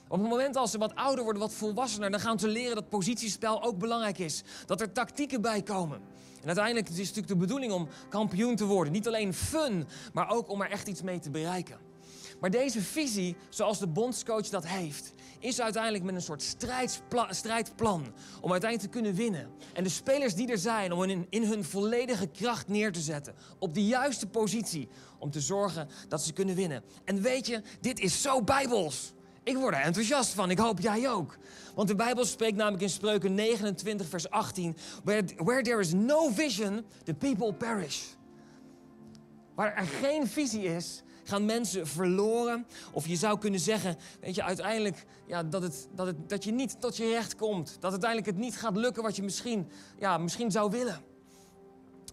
Op 0.08 0.20
het 0.20 0.30
moment 0.30 0.56
als 0.56 0.72
ze 0.72 0.78
wat 0.78 0.96
ouder 0.96 1.24
worden, 1.24 1.42
wat 1.42 1.54
volwassener, 1.54 2.12
dan 2.12 2.20
gaan 2.20 2.40
ze 2.40 2.48
leren 2.48 2.76
dat 2.76 2.90
positiespel 2.90 3.64
ook 3.64 3.78
belangrijk 3.78 4.18
is. 4.18 4.44
Dat 4.66 4.82
er 4.82 4.92
tactieken 4.92 5.42
bij 5.42 5.62
komen. 5.62 6.02
En 6.42 6.46
uiteindelijk 6.46 6.90
is 6.90 6.98
het 6.98 7.06
natuurlijk 7.06 7.28
de 7.28 7.36
bedoeling 7.36 7.72
om 7.72 7.88
kampioen 8.10 8.56
te 8.56 8.66
worden. 8.66 8.94
Niet 8.94 9.08
alleen 9.08 9.34
fun, 9.34 9.88
maar 10.14 10.30
ook 10.30 10.50
om 10.50 10.62
er 10.62 10.72
echt 10.72 10.88
iets 10.88 11.02
mee 11.02 11.20
te 11.20 11.30
bereiken. 11.30 11.78
Maar 12.40 12.52
deze 12.52 12.82
visie, 12.82 13.36
zoals 13.50 13.80
de 13.80 13.88
bondscoach 13.88 14.50
dat 14.50 14.68
heeft, 14.68 15.14
is 15.40 15.62
uiteindelijk 15.62 16.04
met 16.04 16.16
een 16.16 16.22
soort 16.22 16.56
strijdplan 17.30 18.14
om 18.42 18.52
uiteindelijk 18.52 18.92
te 18.92 19.00
kunnen 19.00 19.14
winnen. 19.14 19.50
En 19.74 19.84
de 19.84 19.90
spelers 19.90 20.36
die 20.36 20.52
er 20.52 20.58
zijn, 20.58 20.92
om 20.92 21.04
in, 21.04 21.28
in 21.30 21.44
hun 21.44 21.64
volledige 21.64 22.28
kracht 22.28 22.68
neer 22.68 22.92
te 22.92 23.02
zetten. 23.02 23.36
Op 23.60 23.74
de 23.74 23.86
juiste 23.86 24.28
positie, 24.28 24.90
om 25.20 25.32
te 25.32 25.42
zorgen 25.42 25.88
dat 26.08 26.24
ze 26.24 26.34
kunnen 26.34 26.56
winnen. 26.56 26.84
En 27.06 27.22
weet 27.22 27.48
je, 27.48 27.62
dit 27.82 28.00
is 28.00 28.22
zo 28.22 28.42
bijbels. 28.42 29.14
Ik 29.44 29.58
word 29.58 29.74
er 29.74 29.82
enthousiast 29.82 30.34
van. 30.34 30.50
Ik 30.50 30.58
hoop 30.58 30.80
jij 30.80 31.10
ook. 31.10 31.38
Want 31.76 31.88
de 31.88 31.96
Bijbel 31.96 32.26
spreekt 32.26 32.58
namelijk 32.58 32.84
in 32.84 32.90
Spreuken 32.90 33.34
29, 33.34 34.08
vers 34.08 34.30
18: 34.30 34.78
Where, 35.04 35.26
where 35.38 35.62
there 35.62 35.80
is 35.80 35.94
no 35.94 36.30
vision, 36.30 36.86
the 37.04 37.14
people 37.14 37.54
perish. 37.54 38.04
Waar 39.56 39.76
er 39.76 39.86
geen 39.86 40.28
visie 40.28 40.64
is, 40.64 41.04
gaan 41.24 41.46
mensen 41.46 41.88
verloren. 41.88 42.66
Of 42.92 43.08
je 43.08 43.16
zou 43.16 43.40
kunnen 43.40 43.60
zeggen, 43.60 43.98
weet 44.22 44.36
je, 44.36 44.44
uiteindelijk 44.44 45.06
ja, 45.28 45.44
dat, 45.44 45.62
het, 45.62 45.88
dat, 45.96 46.08
het, 46.08 46.30
dat 46.30 46.44
je 46.44 46.52
niet 46.52 46.82
tot 46.82 46.98
je 46.98 47.10
recht 47.10 47.36
komt. 47.36 47.78
Dat 47.80 47.92
uiteindelijk 47.92 48.30
het 48.30 48.40
niet 48.40 48.58
gaat 48.58 48.76
lukken 48.76 49.04
wat 49.04 49.16
je 49.16 49.24
misschien, 49.24 49.68
ja, 50.00 50.18
misschien 50.18 50.52
zou 50.52 50.72
willen. 50.72 51.02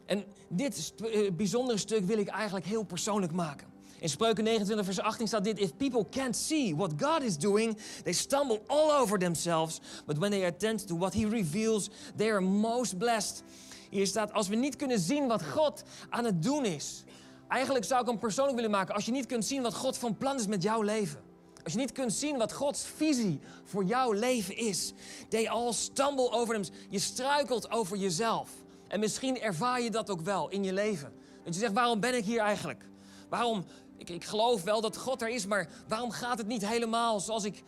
En 0.06 0.24
dit 0.48 0.94
eh, 1.02 1.32
bijzondere 1.32 1.78
stuk 1.78 2.04
wil 2.04 2.18
ik 2.18 2.28
eigenlijk 2.28 2.66
heel 2.66 2.84
persoonlijk 2.84 3.32
maken. 3.32 3.75
In 4.06 4.12
Spreuken 4.12 4.44
29, 4.44 4.84
vers 4.84 5.00
18 5.00 5.26
staat 5.26 5.44
dit: 5.44 5.58
If 5.58 5.76
people 5.76 6.06
can't 6.10 6.36
see 6.36 6.76
what 6.76 6.92
God 6.96 7.22
is 7.22 7.38
doing, 7.38 7.78
they 8.02 8.12
stumble 8.12 8.60
all 8.66 9.00
over 9.00 9.18
themselves. 9.18 9.80
But 10.04 10.18
when 10.18 10.30
they 10.30 10.44
attend 10.44 10.86
to 10.86 10.96
what 10.96 11.12
He 11.12 11.26
reveals, 11.28 11.90
they 12.16 12.30
are 12.30 12.40
most 12.40 12.98
blessed. 12.98 13.42
Hier 13.90 14.06
staat: 14.06 14.32
Als 14.32 14.48
we 14.48 14.56
niet 14.56 14.76
kunnen 14.76 14.98
zien 14.98 15.26
wat 15.26 15.44
God 15.44 15.82
aan 16.10 16.24
het 16.24 16.42
doen 16.42 16.64
is. 16.64 17.04
Eigenlijk 17.48 17.84
zou 17.84 18.00
ik 18.00 18.06
hem 18.06 18.18
persoonlijk 18.18 18.56
willen 18.56 18.70
maken. 18.70 18.94
Als 18.94 19.04
je 19.04 19.12
niet 19.12 19.26
kunt 19.26 19.44
zien 19.44 19.62
wat 19.62 19.74
God 19.74 19.98
van 19.98 20.16
plan 20.16 20.36
is 20.36 20.46
met 20.46 20.62
jouw 20.62 20.82
leven. 20.82 21.20
Als 21.64 21.72
je 21.72 21.78
niet 21.78 21.92
kunt 21.92 22.12
zien 22.12 22.36
wat 22.36 22.52
Gods 22.52 22.86
visie 22.96 23.40
voor 23.64 23.84
jouw 23.84 24.12
leven 24.12 24.56
is. 24.56 24.92
They 25.28 25.48
all 25.48 25.72
stumble 25.72 26.30
over 26.30 26.54
them. 26.54 26.74
Je 26.90 26.98
struikelt 26.98 27.70
over 27.70 27.96
jezelf. 27.96 28.50
En 28.88 29.00
misschien 29.00 29.40
ervaar 29.40 29.80
je 29.80 29.90
dat 29.90 30.10
ook 30.10 30.20
wel 30.20 30.48
in 30.48 30.64
je 30.64 30.72
leven. 30.72 31.12
Dat 31.44 31.54
je 31.54 31.60
zegt, 31.60 31.72
waarom 31.72 32.00
ben 32.00 32.14
ik 32.14 32.24
hier 32.24 32.40
eigenlijk? 32.40 32.84
Waarom 33.28 33.64
ik, 33.98 34.10
ik 34.10 34.24
geloof 34.24 34.62
wel 34.62 34.80
dat 34.80 34.96
God 34.96 35.22
er 35.22 35.28
is, 35.28 35.46
maar 35.46 35.68
waarom 35.88 36.10
gaat 36.10 36.38
het 36.38 36.46
niet 36.46 36.68
helemaal 36.68 37.20
zoals 37.20 37.44
ik. 37.44 37.62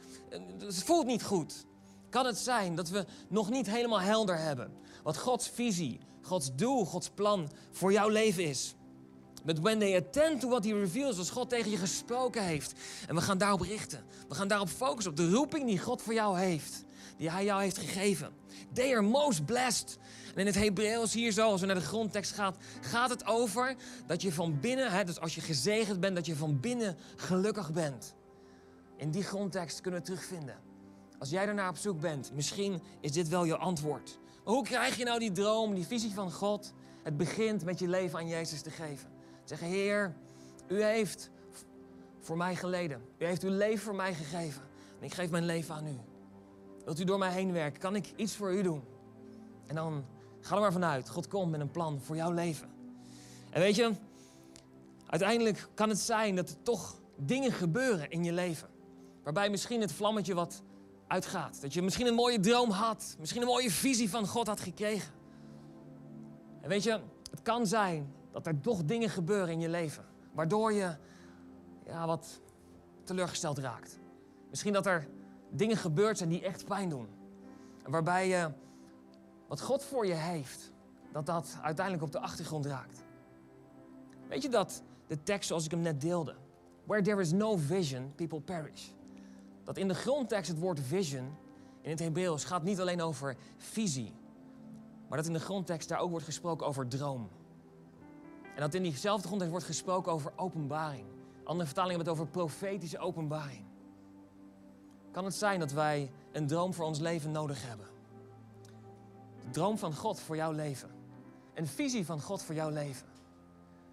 Het 0.59 0.83
voelt 0.85 1.07
niet 1.07 1.23
goed. 1.23 1.67
Kan 2.11 2.27
het 2.27 2.38
zijn 2.38 2.75
dat 2.75 2.88
we 2.88 3.05
nog 3.29 3.51
niet 3.51 3.67
helemaal 3.67 4.01
helder 4.01 4.38
hebben 4.38 4.73
wat 5.03 5.19
Gods 5.19 5.49
visie, 5.49 6.01
Gods 6.23 6.55
doel, 6.55 6.85
Gods 6.85 7.11
plan 7.14 7.51
voor 7.71 7.93
jouw 7.93 8.09
leven 8.09 8.45
is? 8.45 8.75
But 9.45 9.59
when 9.59 9.79
they 9.79 9.97
attend 9.97 10.41
to 10.41 10.49
what 10.49 10.64
he 10.64 10.73
reveals, 10.73 11.19
als 11.19 11.31
God 11.31 11.49
tegen 11.49 11.71
je 11.71 11.77
gesproken 11.77 12.43
heeft. 12.43 12.73
En 13.07 13.14
we 13.14 13.21
gaan 13.21 13.38
daarop 13.38 13.61
richten. 13.61 14.05
We 14.29 14.35
gaan 14.35 14.49
daarop 14.49 14.69
focussen, 14.69 15.11
op 15.11 15.17
de 15.17 15.31
roeping 15.31 15.67
die 15.67 15.79
God 15.79 16.03
voor 16.03 16.14
jou 16.14 16.38
heeft. 16.38 16.85
Die 17.17 17.31
hij 17.31 17.45
jou 17.45 17.62
heeft 17.62 17.79
gegeven. 17.79 18.33
They 18.73 18.93
are 18.93 19.03
most 19.03 19.45
blessed. 19.45 19.99
En 20.38 20.46
in 20.46 20.53
het 20.53 20.62
Hebreeuws 20.62 21.12
hier 21.12 21.33
zo, 21.33 21.51
als 21.51 21.61
we 21.61 21.66
naar 21.66 21.74
de 21.74 21.81
grondtekst 21.81 22.33
gaan, 22.33 22.55
gaat 22.81 23.11
het 23.11 23.27
over 23.27 23.77
dat 24.07 24.22
je 24.22 24.33
van 24.33 24.61
binnen, 24.61 24.90
hè, 24.90 25.05
dus 25.05 25.20
als 25.20 25.35
je 25.35 25.40
gezegend 25.40 26.01
bent, 26.01 26.14
dat 26.14 26.27
je 26.27 26.37
van 26.37 26.61
binnen 26.61 26.96
gelukkig 27.16 27.72
bent. 27.72 28.14
In 28.96 29.11
die 29.11 29.22
grondtekst 29.22 29.81
kunnen 29.81 30.01
we 30.01 30.07
terugvinden. 30.07 30.57
Als 31.18 31.31
jij 31.31 31.46
daarnaar 31.46 31.68
op 31.68 31.77
zoek 31.77 32.01
bent, 32.01 32.33
misschien 32.35 32.83
is 33.01 33.12
dit 33.12 33.29
wel 33.29 33.44
je 33.44 33.57
antwoord. 33.57 34.18
Maar 34.44 34.55
hoe 34.55 34.64
krijg 34.64 34.96
je 34.96 35.05
nou 35.05 35.18
die 35.18 35.33
droom, 35.33 35.74
die 35.74 35.87
visie 35.87 36.14
van 36.14 36.33
God? 36.33 36.72
Het 37.03 37.16
begint 37.16 37.64
met 37.64 37.79
je 37.79 37.88
leven 37.88 38.18
aan 38.18 38.29
Jezus 38.29 38.61
te 38.61 38.70
geven. 38.70 39.11
Zeggen, 39.44 39.66
Heer, 39.66 40.14
u 40.68 40.83
heeft 40.83 41.31
voor 42.20 42.37
mij 42.37 42.57
geleden. 42.57 43.03
U 43.18 43.24
heeft 43.24 43.42
uw 43.42 43.51
leven 43.51 43.85
voor 43.85 43.94
mij 43.94 44.14
gegeven. 44.14 44.62
En 44.98 45.05
ik 45.05 45.14
geef 45.14 45.31
mijn 45.31 45.44
leven 45.44 45.74
aan 45.74 45.87
u. 45.87 45.98
Wilt 46.85 47.01
u 47.01 47.05
door 47.05 47.18
mij 47.18 47.33
heen 47.33 47.53
werken? 47.53 47.81
Kan 47.81 47.94
ik 47.96 48.12
iets 48.16 48.37
voor 48.37 48.55
u 48.55 48.62
doen? 48.62 48.83
En 49.66 49.74
dan 49.74 50.05
ga 50.49 50.55
er 50.55 50.61
maar 50.61 50.73
vanuit. 50.73 51.09
God 51.09 51.29
komt 51.29 51.51
met 51.51 51.61
een 51.61 51.71
plan 51.71 52.01
voor 52.01 52.17
jouw 52.17 52.33
leven. 52.33 52.69
En 53.51 53.61
weet 53.61 53.75
je, 53.75 53.91
uiteindelijk 55.07 55.69
kan 55.75 55.89
het 55.89 55.99
zijn 55.99 56.37
dat 56.37 56.49
er 56.49 56.63
toch 56.63 57.01
dingen 57.17 57.53
gebeuren 57.53 58.11
in 58.11 58.25
je 58.25 58.33
leven. 58.33 58.69
Waarbij 59.23 59.51
misschien 59.51 59.81
het 59.81 59.93
vlammetje 59.93 60.35
wat 60.35 60.63
uitgaat. 61.07 61.61
Dat 61.61 61.75
je 61.75 61.83
misschien 61.83 62.07
een 62.07 62.15
mooie 62.15 62.41
droom 62.41 62.71
had. 62.71 63.17
Misschien 63.19 63.41
een 63.41 63.49
mooie 63.49 63.71
visie 63.71 64.11
van 64.11 64.27
God 64.27 64.47
had 64.47 64.61
gekregen. 64.61 65.13
En 66.61 66.69
weet 66.69 66.83
je, 66.83 67.01
het 67.31 67.43
kan 67.43 67.67
zijn 67.67 68.13
dat 68.33 68.47
er 68.47 68.61
toch 68.61 68.85
dingen 68.85 69.11
gebeuren 69.11 69.49
in 69.49 69.61
je 69.61 69.69
leven. 69.69 70.05
waardoor 70.33 70.73
je 70.73 70.97
ja, 71.87 72.07
wat 72.07 72.41
teleurgesteld 73.05 73.59
raakt. 73.59 73.99
Misschien 74.51 74.73
dat 74.73 74.87
er 74.87 75.09
dingen 75.51 75.77
gebeurd 75.77 76.19
zijn 76.19 76.29
die 76.29 76.43
echt 76.43 76.65
pijn 76.65 76.89
doen. 76.89 77.09
En 77.85 77.91
waarbij 77.91 78.29
je 78.29 78.51
wat 79.49 79.61
God 79.61 79.85
voor 79.85 80.07
je 80.07 80.15
heeft, 80.15 80.73
dat 81.13 81.27
dat 81.27 81.59
uiteindelijk 81.63 82.05
op 82.05 82.13
de 82.13 82.21
achtergrond 82.21 82.67
raakt. 82.67 83.05
Weet 84.29 84.43
je 84.43 84.49
dat 84.49 84.83
de 85.07 85.23
tekst 85.23 85.49
zoals 85.49 85.65
ik 85.65 85.71
hem 85.71 85.81
net 85.81 86.01
deelde, 86.01 86.35
where 86.85 87.03
there 87.03 87.21
is 87.21 87.33
no 87.33 87.57
vision, 87.57 88.13
people 88.15 88.41
perish. 88.41 88.89
Dat 89.65 89.77
in 89.77 89.89
de 89.89 89.95
grondtekst 89.95 90.51
het 90.51 90.61
woord 90.61 90.81
vision 90.81 91.37
in 91.81 91.91
het 91.91 91.99
Hebreeuws 91.99 92.45
gaat 92.45 92.63
niet 92.63 92.81
alleen 92.81 93.01
over 93.01 93.37
visie, 93.57 94.15
maar 95.09 95.19
dat 95.19 95.27
in 95.27 95.33
de 95.33 95.41
grondtekst 95.41 95.89
daar 95.89 95.99
ook 95.99 96.11
wordt 96.11 96.25
gesproken 96.25 96.67
over 96.67 96.89
droom. 96.89 97.29
En 98.55 98.61
dat 98.61 98.75
in 98.75 98.83
diezelfde 98.83 99.27
grondtekst 99.27 99.51
wordt 99.53 99.67
gesproken 99.67 100.13
over 100.13 100.33
openbaring. 100.37 101.07
Andere 101.45 101.67
vertalingen 101.67 101.97
hebben 101.97 102.15
het 102.15 102.23
over 102.23 102.33
profetische 102.33 102.99
openbaring. 102.99 103.65
Kan 105.11 105.25
het 105.25 105.35
zijn 105.35 105.61
dat 105.61 105.73
wij 105.73 106.11
een 106.33 106.47
droom 106.47 106.75
voor 106.75 106.85
ons 106.85 106.99
leven 106.99 107.31
nodig 107.31 107.67
hebben? 107.67 107.87
Droom 109.51 109.79
van 109.79 109.95
God 109.95 110.21
voor 110.21 110.37
jouw 110.37 110.53
leven. 110.53 110.91
Een 111.55 111.67
visie 111.67 112.07
van 112.07 112.21
God 112.21 112.43
voor 112.43 112.55
jouw 112.55 112.71
leven. 112.71 113.07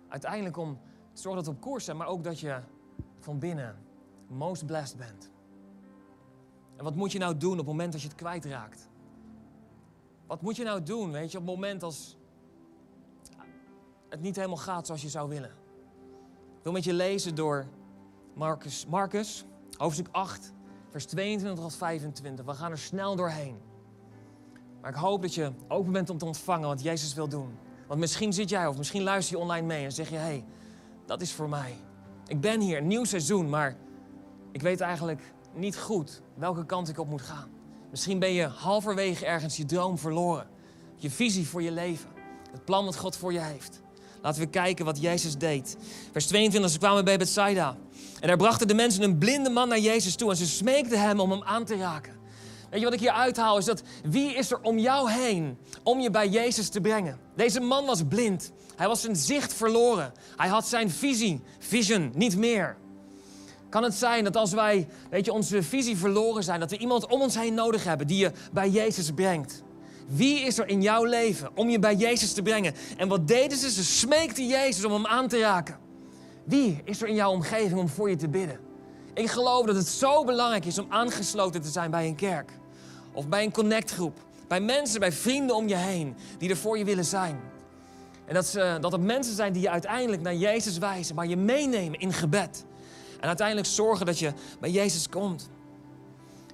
Uiteindelijk 0.08 0.58
om 0.58 0.80
te 1.13 1.22
zorgen 1.22 1.44
dat 1.44 1.54
we 1.54 1.58
op 1.60 1.65
koers 1.65 1.86
zijn, 1.86 1.98
maar 1.98 2.08
ook 2.08 2.24
dat 2.24 2.39
je 2.39 2.60
van 3.20 3.39
binnen 3.39 3.78
most 4.28 4.65
blessed 4.65 4.98
bent. 4.98 5.32
En 6.76 6.84
wat 6.84 6.96
moet 6.96 7.12
je 7.12 7.20
nou 7.20 7.38
doen 7.38 7.52
op 7.52 7.58
het 7.58 7.65
moment 7.65 7.91
dat 7.91 8.02
je 8.02 8.08
het 8.08 8.18
kwijtraakt? 8.18 8.89
Wat 10.28 10.41
moet 10.41 10.56
je 10.56 10.63
nou 10.63 10.84
doen, 10.84 11.12
weet 11.12 11.32
je, 11.32 11.38
op 11.38 11.46
het 11.46 11.56
moment 11.56 11.84
als 11.84 12.18
het 14.10 14.22
niet 14.22 14.36
helemaal 14.36 14.58
gaat 14.58 14.86
zoals 14.86 15.02
je 15.02 15.10
zou 15.10 15.30
willen? 15.30 15.52
Ik 16.58 16.63
wil 16.63 16.72
met 16.72 16.84
je 16.84 16.94
lezen 16.94 17.36
door 17.36 17.68
Marcus, 18.34 18.86
Marcus 18.86 19.46
hoofdstuk 19.78 20.08
8, 20.12 20.54
vers 20.89 21.06
22 21.06 21.63
tot 21.63 21.76
25. 21.76 22.46
We 22.46 22.54
gaan 22.54 22.72
er 22.72 22.78
snel 22.78 23.15
doorheen. 23.15 23.58
Maar 24.86 24.93
ik 24.93 25.00
hoop 25.00 25.21
dat 25.21 25.34
je 25.34 25.52
open 25.67 25.91
bent 25.91 26.10
om 26.10 26.17
te 26.17 26.26
ontvangen 26.26 26.67
wat 26.67 26.84
Jezus 26.84 27.13
wil 27.13 27.28
doen. 27.28 27.58
Want 27.88 28.00
misschien 28.00 28.34
zit 28.34 28.50
jij 28.50 28.67
of 28.67 28.78
misschien 28.78 29.04
luister 29.04 29.36
je 29.36 29.41
online 29.41 29.67
mee 29.67 29.84
en 29.84 29.91
zeg 29.91 30.10
je: 30.10 30.15
hé, 30.15 30.21
hey, 30.21 30.45
dat 31.06 31.21
is 31.21 31.32
voor 31.32 31.50
mij. 31.50 31.76
Ik 32.28 32.41
ben 32.41 32.62
hier, 32.62 32.78
een 32.78 32.88
nieuw 32.88 33.04
seizoen, 33.04 33.50
maar 33.50 33.76
ik 34.52 34.62
weet 34.62 34.82
eigenlijk 34.82 35.21
niet 35.54 35.78
goed 35.78 36.21
welke 36.36 36.65
kant 36.65 36.89
ik 36.89 37.00
op 37.00 37.10
moet 37.10 37.21
gaan. 37.21 37.50
Misschien 37.89 38.19
ben 38.19 38.32
je 38.32 38.45
halverwege 38.45 39.26
ergens 39.26 39.58
je 39.58 39.65
droom 39.65 39.98
verloren. 39.98 40.48
Je 40.95 41.10
visie 41.10 41.48
voor 41.48 41.62
je 41.62 41.71
leven. 41.71 42.10
Het 42.52 42.65
plan 42.65 42.86
wat 42.86 42.98
God 42.98 43.17
voor 43.17 43.34
je 43.34 43.41
heeft. 43.41 43.82
Laten 44.21 44.41
we 44.41 44.48
kijken 44.48 44.86
wat 44.86 45.02
Jezus 45.02 45.38
deed. 45.38 45.78
Vers 46.12 46.28
22, 46.28 46.71
ze 46.71 46.78
kwamen 46.78 47.06
bij 47.06 47.17
Bethsaida. 47.17 47.78
En 48.19 48.28
daar 48.28 48.38
brachten 48.38 48.67
de 48.67 48.74
mensen 48.74 49.04
een 49.04 49.17
blinde 49.17 49.50
man 49.50 49.67
naar 49.67 49.80
Jezus 49.80 50.15
toe. 50.15 50.30
En 50.30 50.38
ze 50.38 50.48
smeekten 50.48 51.02
hem 51.02 51.19
om 51.19 51.32
hem 51.32 51.43
aan 51.43 51.65
te 51.65 51.78
raken. 51.78 52.13
Weet 52.69 52.80
je 52.80 52.86
wat 52.86 52.93
ik 52.93 52.99
hier 52.99 53.12
uithaal? 53.12 53.58
Is 53.58 53.65
dat 53.65 53.82
wie 54.04 54.34
is 54.34 54.51
er 54.51 54.60
om 54.62 54.78
jou 54.78 55.12
heen 55.12 55.58
om 55.84 55.99
je 55.99 56.10
bij 56.10 56.28
Jezus 56.28 56.69
te 56.69 56.82
brengen? 56.82 57.19
Deze 57.36 57.60
man 57.60 57.86
was 57.86 58.01
blind. 58.10 58.51
Hij 58.75 58.88
was 58.88 59.01
zijn 59.01 59.15
zicht 59.15 59.54
verloren. 59.54 60.13
Hij 60.36 60.47
had 60.47 60.67
zijn 60.67 60.89
visie, 60.89 61.41
vision, 61.60 62.12
niet 62.13 62.38
meer. 62.38 62.78
Kan 63.69 63.84
het 63.84 63.93
zijn 63.93 64.23
dat 64.23 64.36
als 64.36 64.54
wij, 64.54 64.88
weet 65.10 65.25
je, 65.25 65.34
onze 65.34 65.63
visie 65.63 65.97
verloren 65.97 66.43
zijn, 66.43 66.60
dat 66.60 66.71
we 66.71 66.78
iemand 66.78 67.08
om 67.08 67.21
ons 67.21 67.36
heen 67.36 67.54
nodig 67.54 67.84
hebben 67.84 68.08
die 68.08 68.17
je 68.17 68.32
bij 68.51 68.69
Jezus 68.69 69.12
brengt? 69.12 69.63
Wie 70.08 70.39
is 70.39 70.58
er 70.58 70.67
in 70.67 70.82
jouw 70.82 71.04
leven 71.04 71.49
om 71.56 71.69
je 71.69 71.80
bij 71.80 71.95
Jezus 71.95 72.34
te 72.34 72.41
brengen? 72.41 72.73
En 72.97 73.08
wat 73.08 73.28
deden 73.28 73.58
ze? 73.58 73.71
Ze 73.71 73.84
smeekten 73.84 74.47
Jezus 74.47 74.86
om 74.86 74.91
hem 74.91 75.06
aan 75.06 75.28
te 75.28 75.39
raken. 75.39 75.78
Wie 76.45 76.82
is 76.84 77.01
er 77.01 77.08
in 77.08 77.15
jouw 77.15 77.32
omgeving 77.32 77.80
om 77.80 77.89
voor 77.89 78.10
je 78.10 78.15
te 78.15 78.30
bidden? 78.30 78.60
Ik 79.15 79.30
geloof 79.30 79.65
dat 79.65 79.75
het 79.75 79.88
zo 79.88 80.23
belangrijk 80.23 80.65
is 80.65 80.80
om 80.80 80.86
aangesloten 80.89 81.62
te 81.62 81.69
zijn 81.69 81.91
bij 81.91 82.08
een 82.08 82.15
kerk. 82.15 82.51
Of 83.12 83.28
bij 83.28 83.43
een 83.43 83.51
connectgroep. 83.51 84.19
Bij 84.47 84.62
mensen, 84.62 84.99
bij 84.99 85.12
vrienden 85.12 85.56
om 85.56 85.67
je 85.67 85.75
heen 85.75 86.15
die 86.38 86.49
er 86.49 86.58
voor 86.58 86.78
je 86.78 86.86
willen 86.86 87.06
zijn. 87.06 87.39
En 88.25 88.34
dat, 88.34 88.45
ze, 88.45 88.78
dat 88.82 88.91
het 88.91 89.01
mensen 89.01 89.36
zijn 89.36 89.54
die 89.54 89.62
je 89.62 89.69
uiteindelijk 89.69 90.21
naar 90.21 90.36
Jezus 90.36 90.78
wijzen, 90.78 91.15
maar 91.15 91.28
je 91.28 91.38
meenemen 91.38 91.99
in 91.99 92.13
gebed. 92.13 92.65
En 93.19 93.28
uiteindelijk 93.28 93.67
zorgen 93.67 94.06
dat 94.06 94.19
je 94.19 94.34
bij 94.60 94.69
Jezus 94.69 95.10
komt. 95.10 95.49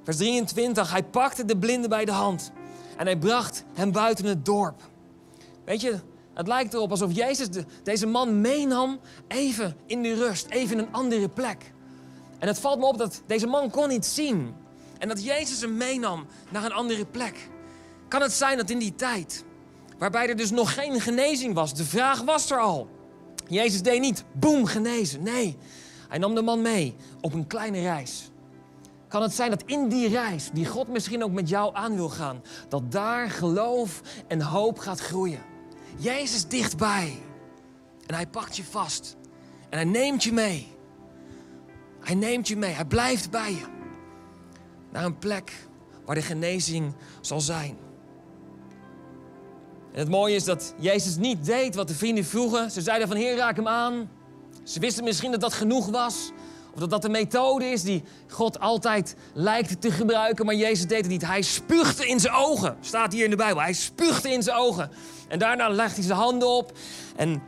Vers 0.04 0.17
23, 0.17 0.91
hij 0.91 1.04
pakte 1.04 1.45
de 1.45 1.58
blinde 1.58 1.88
bij 1.88 2.06
de 2.06 2.12
hand 2.12 2.52
en 2.97 3.06
hij 3.06 3.17
bracht 3.17 3.63
hem 3.74 3.91
buiten 3.91 4.26
het 4.26 4.45
dorp. 4.45 4.82
Weet 5.65 5.82
je, 5.82 6.00
het 6.34 6.47
lijkt 6.47 6.74
erop 6.74 6.91
alsof 6.91 7.15
Jezus 7.15 7.50
de, 7.50 7.65
deze 7.84 8.06
man 8.06 8.41
meenam 8.41 9.00
even 9.28 9.76
in 9.86 10.04
de 10.04 10.13
rust, 10.13 10.45
even 10.50 10.78
in 10.78 10.84
een 10.84 10.93
andere 10.93 11.30
plek. 11.30 11.71
En 12.41 12.47
het 12.47 12.60
valt 12.60 12.80
me 12.80 12.86
op 12.86 12.97
dat 12.97 13.21
deze 13.25 13.47
man 13.47 13.69
kon 13.69 13.89
niet 13.89 14.06
zien. 14.06 14.56
En 14.97 15.08
dat 15.08 15.23
Jezus 15.23 15.62
hem 15.62 15.77
meenam 15.77 16.25
naar 16.49 16.63
een 16.63 16.71
andere 16.71 17.06
plek. 17.06 17.49
Kan 18.08 18.21
het 18.21 18.32
zijn 18.32 18.58
dat 18.58 18.69
in 18.69 18.80
die 18.80 18.95
tijd, 18.95 19.43
waarbij 19.97 20.30
er 20.30 20.36
dus 20.36 20.51
nog 20.51 20.73
geen 20.73 21.01
genezing 21.01 21.54
was, 21.54 21.73
de 21.73 21.86
vraag 21.86 22.21
was 22.21 22.51
er 22.51 22.60
al. 22.60 22.88
Jezus 23.47 23.82
deed 23.82 23.99
niet, 23.99 24.23
boem, 24.32 24.65
genezen. 24.65 25.23
Nee, 25.23 25.58
hij 26.08 26.17
nam 26.17 26.36
de 26.36 26.41
man 26.41 26.62
mee 26.62 26.95
op 27.21 27.34
een 27.34 27.47
kleine 27.47 27.82
reis. 27.82 28.30
Kan 29.08 29.21
het 29.21 29.34
zijn 29.34 29.49
dat 29.49 29.63
in 29.65 29.88
die 29.88 30.10
reis, 30.10 30.49
die 30.54 30.65
God 30.65 30.88
misschien 30.88 31.23
ook 31.23 31.32
met 31.32 31.49
jou 31.49 31.75
aan 31.75 31.95
wil 31.95 32.10
gaan, 32.10 32.43
dat 32.69 32.91
daar 32.91 33.30
geloof 33.30 34.01
en 34.27 34.41
hoop 34.41 34.80
gaat 34.80 34.99
groeien? 34.99 35.41
Jezus 35.97 36.47
dichtbij. 36.47 37.21
En 38.06 38.15
hij 38.15 38.27
pakt 38.27 38.56
je 38.56 38.63
vast. 38.63 39.15
En 39.69 39.77
hij 39.77 39.88
neemt 39.88 40.23
je 40.23 40.34
mee. 40.34 40.80
Hij 42.02 42.16
neemt 42.16 42.48
je 42.48 42.58
mee. 42.58 42.74
Hij 42.74 42.86
blijft 42.86 43.32
bij 43.32 43.52
je. 43.52 43.66
Naar 44.92 45.06
een 45.06 45.18
plek 45.18 45.68
waar 46.06 46.16
de 46.16 46.22
genezing 46.22 46.94
zal 47.22 47.42
zijn. 47.42 47.78
En 49.92 50.00
het 50.00 50.10
mooie 50.10 50.36
is 50.36 50.44
dat 50.44 50.74
Jezus 50.78 51.16
niet 51.16 51.46
deed 51.46 51.76
wat 51.76 51.88
de 51.88 51.94
vrienden 51.94 52.26
vroegen. 52.26 52.72
Ze 52.72 52.82
zeiden 52.82 53.08
van 53.08 53.18
Heer, 53.18 53.36
raak 53.36 53.56
hem 53.56 53.68
aan. 53.68 54.10
Ze 54.64 54.80
wisten 54.80 55.04
misschien 55.04 55.32
dat 55.32 55.42
dat 55.42 55.54
genoeg 55.54 55.90
was. 55.90 56.32
Of 56.74 56.80
dat 56.80 56.90
dat 56.90 57.02
de 57.02 57.10
methode 57.10 57.66
is 57.66 57.84
die 57.84 58.04
God 58.28 58.60
altijd 58.60 59.16
lijkt 59.34 59.82
te 59.82 59.92
gebruiken. 59.92 60.46
Maar 60.46 60.56
Jezus 60.56 60.88
deed 60.88 60.98
het 60.98 61.08
niet. 61.08 61.26
Hij 61.26 61.42
spuugde 61.42 62.08
in 62.08 62.20
zijn 62.20 62.34
ogen. 62.34 62.78
Staat 62.82 63.14
hier 63.14 63.24
in 63.24 63.30
de 63.30 63.36
Bijbel. 63.36 63.62
Hij 63.62 63.74
spuugde 63.74 64.30
in 64.30 64.44
zijn 64.44 64.58
ogen. 64.58 64.92
En 65.28 65.40
daarna 65.40 65.70
legt 65.70 65.96
hij 65.96 66.04
zijn 66.04 66.18
handen 66.18 66.48
op. 66.48 66.78
En 67.16 67.42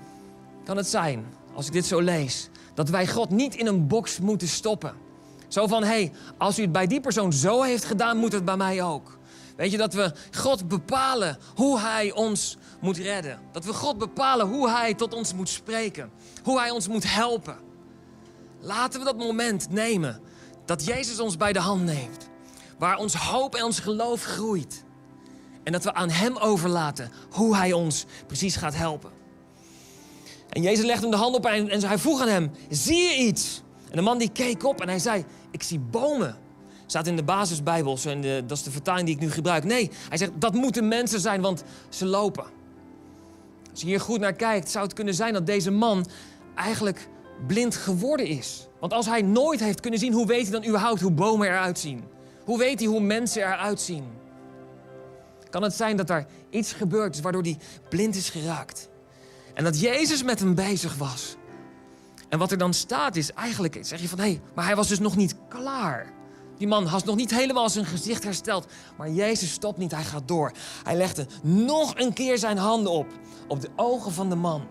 kan 0.63 0.77
het 0.77 0.87
zijn, 0.87 1.25
als 1.53 1.67
ik 1.67 1.73
dit 1.73 1.85
zo 1.85 1.99
lees, 1.99 2.49
dat 2.73 2.89
wij 2.89 3.07
God 3.07 3.29
niet 3.29 3.55
in 3.55 3.67
een 3.67 3.87
box 3.87 4.19
moeten 4.19 4.47
stoppen. 4.47 4.93
Zo 5.47 5.67
van, 5.67 5.83
hé, 5.83 5.87
hey, 5.87 6.11
als 6.37 6.59
u 6.59 6.61
het 6.61 6.71
bij 6.71 6.87
die 6.87 7.01
persoon 7.01 7.33
zo 7.33 7.61
heeft 7.61 7.85
gedaan, 7.85 8.17
moet 8.17 8.31
het 8.31 8.45
bij 8.45 8.57
mij 8.57 8.83
ook. 8.83 9.17
Weet 9.55 9.71
je, 9.71 9.77
dat 9.77 9.93
we 9.93 10.13
God 10.37 10.67
bepalen 10.67 11.37
hoe 11.55 11.79
Hij 11.79 12.11
ons 12.11 12.57
moet 12.81 12.97
redden. 12.97 13.39
Dat 13.51 13.65
we 13.65 13.73
God 13.73 13.97
bepalen 13.97 14.47
hoe 14.47 14.69
Hij 14.69 14.93
tot 14.93 15.13
ons 15.13 15.33
moet 15.33 15.49
spreken. 15.49 16.11
Hoe 16.43 16.59
Hij 16.59 16.69
ons 16.69 16.87
moet 16.87 17.13
helpen. 17.13 17.57
Laten 18.59 18.99
we 18.99 19.05
dat 19.05 19.17
moment 19.17 19.69
nemen 19.69 20.21
dat 20.65 20.85
Jezus 20.85 21.19
ons 21.19 21.37
bij 21.37 21.53
de 21.53 21.59
hand 21.59 21.83
neemt. 21.83 22.29
Waar 22.77 22.97
ons 22.97 23.13
hoop 23.13 23.55
en 23.55 23.63
ons 23.63 23.79
geloof 23.79 24.23
groeit. 24.23 24.83
En 25.63 25.71
dat 25.71 25.83
we 25.83 25.93
aan 25.93 26.09
Hem 26.09 26.37
overlaten 26.37 27.11
hoe 27.31 27.55
Hij 27.55 27.73
ons 27.73 28.05
precies 28.27 28.55
gaat 28.55 28.75
helpen. 28.75 29.22
En 30.53 30.61
Jezus 30.61 30.85
legde 30.85 31.01
hem 31.01 31.11
de 31.11 31.17
hand 31.17 31.35
op 31.35 31.45
en, 31.45 31.69
en 31.69 31.83
hij 31.83 31.97
vroeg 31.97 32.21
aan 32.21 32.27
hem, 32.27 32.51
zie 32.69 32.97
je 32.97 33.15
iets? 33.15 33.61
En 33.89 33.95
de 33.95 34.01
man 34.01 34.17
die 34.17 34.29
keek 34.31 34.65
op 34.65 34.81
en 34.81 34.87
hij 34.87 34.99
zei, 34.99 35.25
ik 35.51 35.63
zie 35.63 35.79
bomen. 35.79 36.37
Staat 36.85 37.07
in 37.07 37.15
de 37.15 37.23
basisbijbel, 37.23 37.95
de, 37.95 38.43
dat 38.47 38.57
is 38.57 38.63
de 38.63 38.71
vertaling 38.71 39.05
die 39.05 39.15
ik 39.15 39.21
nu 39.21 39.31
gebruik. 39.31 39.63
Nee, 39.63 39.91
hij 40.09 40.17
zegt, 40.17 40.31
dat 40.35 40.53
moeten 40.53 40.87
mensen 40.87 41.19
zijn, 41.19 41.41
want 41.41 41.63
ze 41.89 42.05
lopen. 42.05 42.45
Als 43.71 43.81
je 43.81 43.87
hier 43.87 43.99
goed 43.99 44.19
naar 44.19 44.33
kijkt, 44.33 44.69
zou 44.69 44.85
het 44.85 44.93
kunnen 44.93 45.13
zijn 45.13 45.33
dat 45.33 45.45
deze 45.45 45.71
man 45.71 46.05
eigenlijk 46.55 47.07
blind 47.47 47.75
geworden 47.75 48.27
is. 48.27 48.67
Want 48.79 48.93
als 48.93 49.05
hij 49.05 49.21
nooit 49.21 49.59
heeft 49.59 49.79
kunnen 49.79 49.99
zien, 49.99 50.13
hoe 50.13 50.27
weet 50.27 50.41
hij 50.41 50.51
dan 50.51 50.65
überhaupt 50.65 51.01
hoe 51.01 51.11
bomen 51.11 51.47
eruit 51.47 51.79
zien? 51.79 52.03
Hoe 52.45 52.57
weet 52.57 52.79
hij 52.79 52.87
hoe 52.87 52.99
mensen 52.99 53.41
eruit 53.41 53.81
zien? 53.81 54.03
Kan 55.49 55.63
het 55.63 55.73
zijn 55.73 55.97
dat 55.97 56.09
er 56.09 56.25
iets 56.49 56.73
gebeurd 56.73 57.15
is 57.15 57.21
waardoor 57.21 57.41
hij 57.41 57.57
blind 57.89 58.15
is 58.15 58.29
geraakt? 58.29 58.89
En 59.53 59.63
dat 59.63 59.79
Jezus 59.79 60.23
met 60.23 60.39
hem 60.39 60.55
bezig 60.55 60.95
was. 60.95 61.35
En 62.29 62.39
wat 62.39 62.51
er 62.51 62.57
dan 62.57 62.73
staat 62.73 63.15
is 63.15 63.31
eigenlijk, 63.31 63.77
zeg 63.81 64.01
je 64.01 64.09
van 64.09 64.19
hé, 64.19 64.25
hey, 64.25 64.41
maar 64.55 64.65
hij 64.65 64.75
was 64.75 64.87
dus 64.87 64.99
nog 64.99 65.15
niet 65.15 65.35
klaar. 65.49 66.13
Die 66.57 66.67
man 66.67 66.85
had 66.85 67.05
nog 67.05 67.15
niet 67.15 67.31
helemaal 67.31 67.69
zijn 67.69 67.85
gezicht 67.85 68.23
hersteld. 68.23 68.65
Maar 68.97 69.09
Jezus 69.09 69.51
stopt 69.51 69.77
niet, 69.77 69.91
hij 69.91 70.03
gaat 70.03 70.27
door. 70.27 70.51
Hij 70.83 70.95
legde 70.95 71.25
nog 71.41 71.93
een 71.95 72.13
keer 72.13 72.37
zijn 72.37 72.57
handen 72.57 72.91
op, 72.91 73.07
op 73.47 73.61
de 73.61 73.69
ogen 73.75 74.11
van 74.11 74.29
de 74.29 74.35
man. 74.35 74.67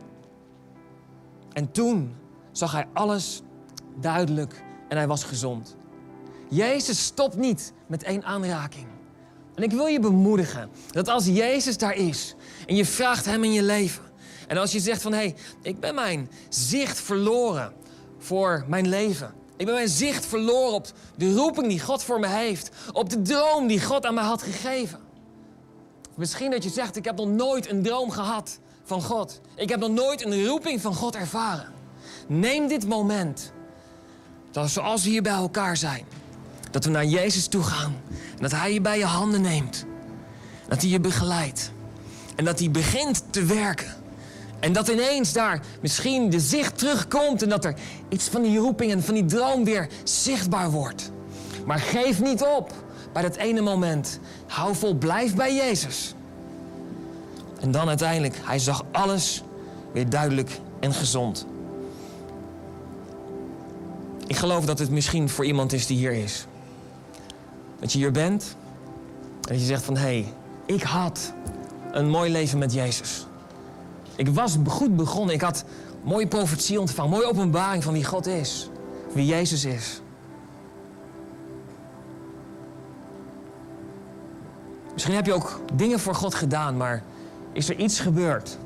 En 1.53 1.73
toen 1.73 2.15
zag 2.53 2.73
hij 2.73 2.87
alles 2.93 3.43
duidelijk 4.01 4.63
en 4.89 4.97
hij 4.97 5.07
was 5.07 5.25
gezond. 5.25 5.77
Jezus 6.49 7.05
stopt 7.05 7.37
niet 7.37 7.73
met 7.87 8.03
één 8.03 8.25
aanraking. 8.25 8.87
En 9.55 9.63
ik 9.63 9.71
wil 9.71 9.87
je 9.87 10.01
bemoedigen 10.01 10.71
dat 10.91 11.09
als 11.09 11.27
Jezus 11.27 11.79
daar 11.79 11.95
is 11.95 12.35
en 12.67 12.77
je 12.77 12.85
vraagt 12.85 13.25
Hem 13.25 13.45
in 13.45 13.53
je 13.53 13.63
leven 13.63 14.12
En 14.53 14.59
als 14.59 14.73
je 14.73 14.81
zegt 14.81 15.03
van 15.03 15.13
hé, 15.13 15.19
hey, 15.19 15.35
ik 15.63 15.81
ben 15.81 15.95
mijn 15.95 16.31
zicht 16.49 17.01
verloren 17.01 17.73
voor 18.19 18.65
mijn 18.69 18.89
leven. 18.89 19.35
Ik 19.57 19.67
ben 19.67 19.75
mijn 19.75 19.89
zicht 19.89 20.27
verloren 20.27 20.75
op 20.75 20.87
de 21.17 21.35
roeping 21.35 21.69
die 21.69 21.81
God 21.81 22.03
voor 22.03 22.21
me 22.21 22.27
heeft. 22.27 22.71
Op 22.93 23.11
de 23.11 23.23
droom 23.23 23.67
die 23.67 23.81
God 23.81 24.07
aan 24.07 24.15
mij 24.15 24.25
had 24.25 24.43
gegeven. 24.43 24.99
Misschien 26.15 26.51
dat 26.51 26.63
je 26.65 26.71
zegt, 26.71 26.97
ik 26.97 27.05
heb 27.05 27.17
nog 27.17 27.29
nooit 27.29 27.71
een 27.71 27.83
droom 27.83 28.11
gehad 28.11 28.59
van 28.85 29.03
God. 29.03 29.41
Ik 29.57 29.69
heb 29.69 29.81
nog 29.81 29.91
nooit 29.91 30.25
een 30.25 30.47
roeping 30.47 30.81
van 30.81 30.95
God 30.95 31.15
ervaren. 31.15 31.73
Neem 32.29 32.69
dit 32.69 32.89
moment, 32.89 33.53
dat 34.51 34.71
zoals 34.71 35.05
we 35.05 35.11
hier 35.11 35.23
bij 35.23 35.33
elkaar 35.33 35.77
zijn, 35.77 36.05
dat 36.71 36.85
we 36.85 36.91
naar 36.91 37.05
Jezus 37.05 37.47
toe 37.47 37.63
gaan. 37.63 38.01
En 38.37 38.43
dat 38.43 38.51
Hij 38.51 38.73
je 38.73 38.81
bij 38.81 38.99
je 38.99 39.05
handen 39.05 39.41
neemt. 39.41 39.87
Dat 40.69 40.81
Hij 40.81 40.91
je 40.91 41.01
begeleidt. 41.01 41.73
En 42.37 42.45
dat 42.45 42.59
Hij 42.59 42.71
begint 42.71 43.25
te 43.31 43.45
werken. 43.45 44.01
En 44.63 44.73
dat 44.73 44.89
ineens 44.89 45.33
daar 45.33 45.61
misschien 45.81 46.31
de 46.31 46.41
zicht 46.41 46.79
terugkomt 46.79 47.43
en 47.43 47.49
dat 47.49 47.65
er 47.65 47.75
iets 48.09 48.29
van 48.29 48.43
die 48.43 48.59
roeping 48.59 48.93
en 48.93 49.03
van 49.03 49.15
die 49.15 49.25
droom 49.25 49.65
weer 49.65 49.89
zichtbaar 50.05 50.71
wordt. 50.71 51.11
Maar 51.67 51.79
geef 51.79 52.21
niet 52.21 52.43
op 52.43 52.73
bij 53.13 53.23
dat 53.23 53.37
ene 53.37 53.61
moment. 53.61 54.19
Hou 54.47 54.75
vol, 54.75 54.95
blijf 54.95 55.35
bij 55.35 55.55
Jezus. 55.55 56.15
En 57.61 57.71
dan 57.71 57.89
uiteindelijk, 57.89 58.37
hij 58.43 58.59
zag 58.59 58.85
alles 58.93 59.43
weer 59.93 60.09
duidelijk 60.09 60.61
en 60.81 60.93
gezond. 60.93 61.47
Ik 64.27 64.37
geloof 64.37 64.65
dat 64.65 64.79
het 64.79 64.91
misschien 64.91 65.29
voor 65.29 65.45
iemand 65.45 65.73
is 65.73 65.87
die 65.87 65.97
hier 65.97 66.13
is. 66.13 66.47
Dat 67.81 67.93
je 67.93 67.99
hier 67.99 68.13
bent 68.13 68.57
en 69.35 69.53
dat 69.53 69.61
je 69.61 69.67
zegt 69.67 69.85
van 69.85 69.97
hé, 69.97 70.03
hey, 70.03 70.33
ik 70.67 70.83
had 70.83 71.33
een 71.93 72.09
mooi 72.09 72.31
leven 72.31 72.59
met 72.59 72.73
Jezus. 72.73 73.27
Ik 74.17 74.29
was 74.29 74.57
goed 74.67 74.97
begonnen. 74.97 75.35
Ik 75.35 75.41
had 75.41 75.65
mooie 76.03 76.27
profetie 76.27 76.81
ontvangen, 76.81 77.11
mooie 77.11 77.29
openbaring 77.29 77.83
van 77.83 77.93
wie 77.93 78.05
God 78.05 78.27
is, 78.27 78.71
wie 79.13 79.27
Jezus 79.27 79.65
is. 79.65 80.01
Misschien 84.93 85.15
heb 85.15 85.27
je 85.27 85.33
ook 85.33 85.61
dingen 85.75 86.01
voor 86.01 86.15
God 86.15 86.35
gedaan, 86.35 86.77
maar 86.77 87.03
is 87.53 87.69
er 87.69 87.77
iets 87.77 88.01
gebeurd 88.01 88.59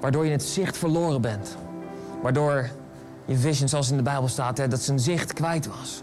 waardoor 0.00 0.24
je 0.24 0.30
het 0.30 0.42
zicht 0.42 0.76
verloren 0.76 1.20
bent? 1.20 1.56
Waardoor 2.22 2.70
je 3.24 3.36
vision, 3.36 3.68
zoals 3.68 3.90
in 3.90 3.96
de 3.96 4.02
Bijbel 4.02 4.28
staat, 4.28 4.56
dat 4.56 4.82
zijn 4.82 4.98
zicht 5.00 5.32
kwijt 5.32 5.66
was. 5.66 6.02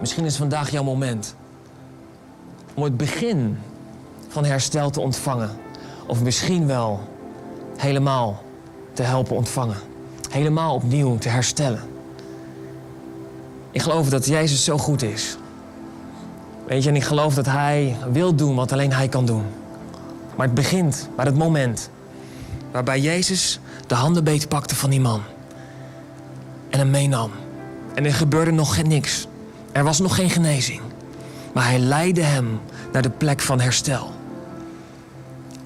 Misschien 0.00 0.24
is 0.24 0.36
vandaag 0.36 0.70
jouw 0.70 0.82
moment 0.82 1.34
om 2.74 2.82
het 2.82 2.96
begin 2.96 3.58
van 4.28 4.44
herstel 4.44 4.90
te 4.90 5.00
ontvangen. 5.00 5.50
Of 6.10 6.22
misschien 6.22 6.66
wel 6.66 7.00
helemaal 7.76 8.42
te 8.92 9.02
helpen 9.02 9.36
ontvangen. 9.36 9.76
Helemaal 10.30 10.74
opnieuw 10.74 11.18
te 11.18 11.28
herstellen. 11.28 11.80
Ik 13.70 13.82
geloof 13.82 14.08
dat 14.08 14.26
Jezus 14.26 14.64
zo 14.64 14.78
goed 14.78 15.02
is. 15.02 15.36
Weet 16.66 16.82
je, 16.82 16.88
en 16.88 16.96
ik 16.96 17.04
geloof 17.04 17.34
dat 17.34 17.46
Hij 17.46 17.96
wil 18.12 18.34
doen 18.34 18.54
wat 18.54 18.72
alleen 18.72 18.92
Hij 18.92 19.08
kan 19.08 19.26
doen. 19.26 19.44
Maar 20.36 20.46
het 20.46 20.54
begint 20.54 21.08
bij 21.16 21.24
het 21.24 21.36
moment 21.36 21.90
waarbij 22.70 23.00
Jezus 23.00 23.60
de 23.86 23.94
handen 23.94 24.24
beet 24.24 24.48
pakte 24.48 24.74
van 24.74 24.90
die 24.90 25.00
man. 25.00 25.22
En 26.70 26.78
hem 26.78 26.90
meenam. 26.90 27.30
En 27.94 28.04
er 28.04 28.14
gebeurde 28.14 28.50
nog 28.52 28.82
niks. 28.82 29.26
Er 29.72 29.84
was 29.84 29.98
nog 29.98 30.14
geen 30.14 30.30
genezing. 30.30 30.80
Maar 31.54 31.64
hij 31.64 31.78
leidde 31.78 32.22
hem 32.22 32.60
naar 32.92 33.02
de 33.02 33.10
plek 33.10 33.40
van 33.40 33.60
herstel. 33.60 34.18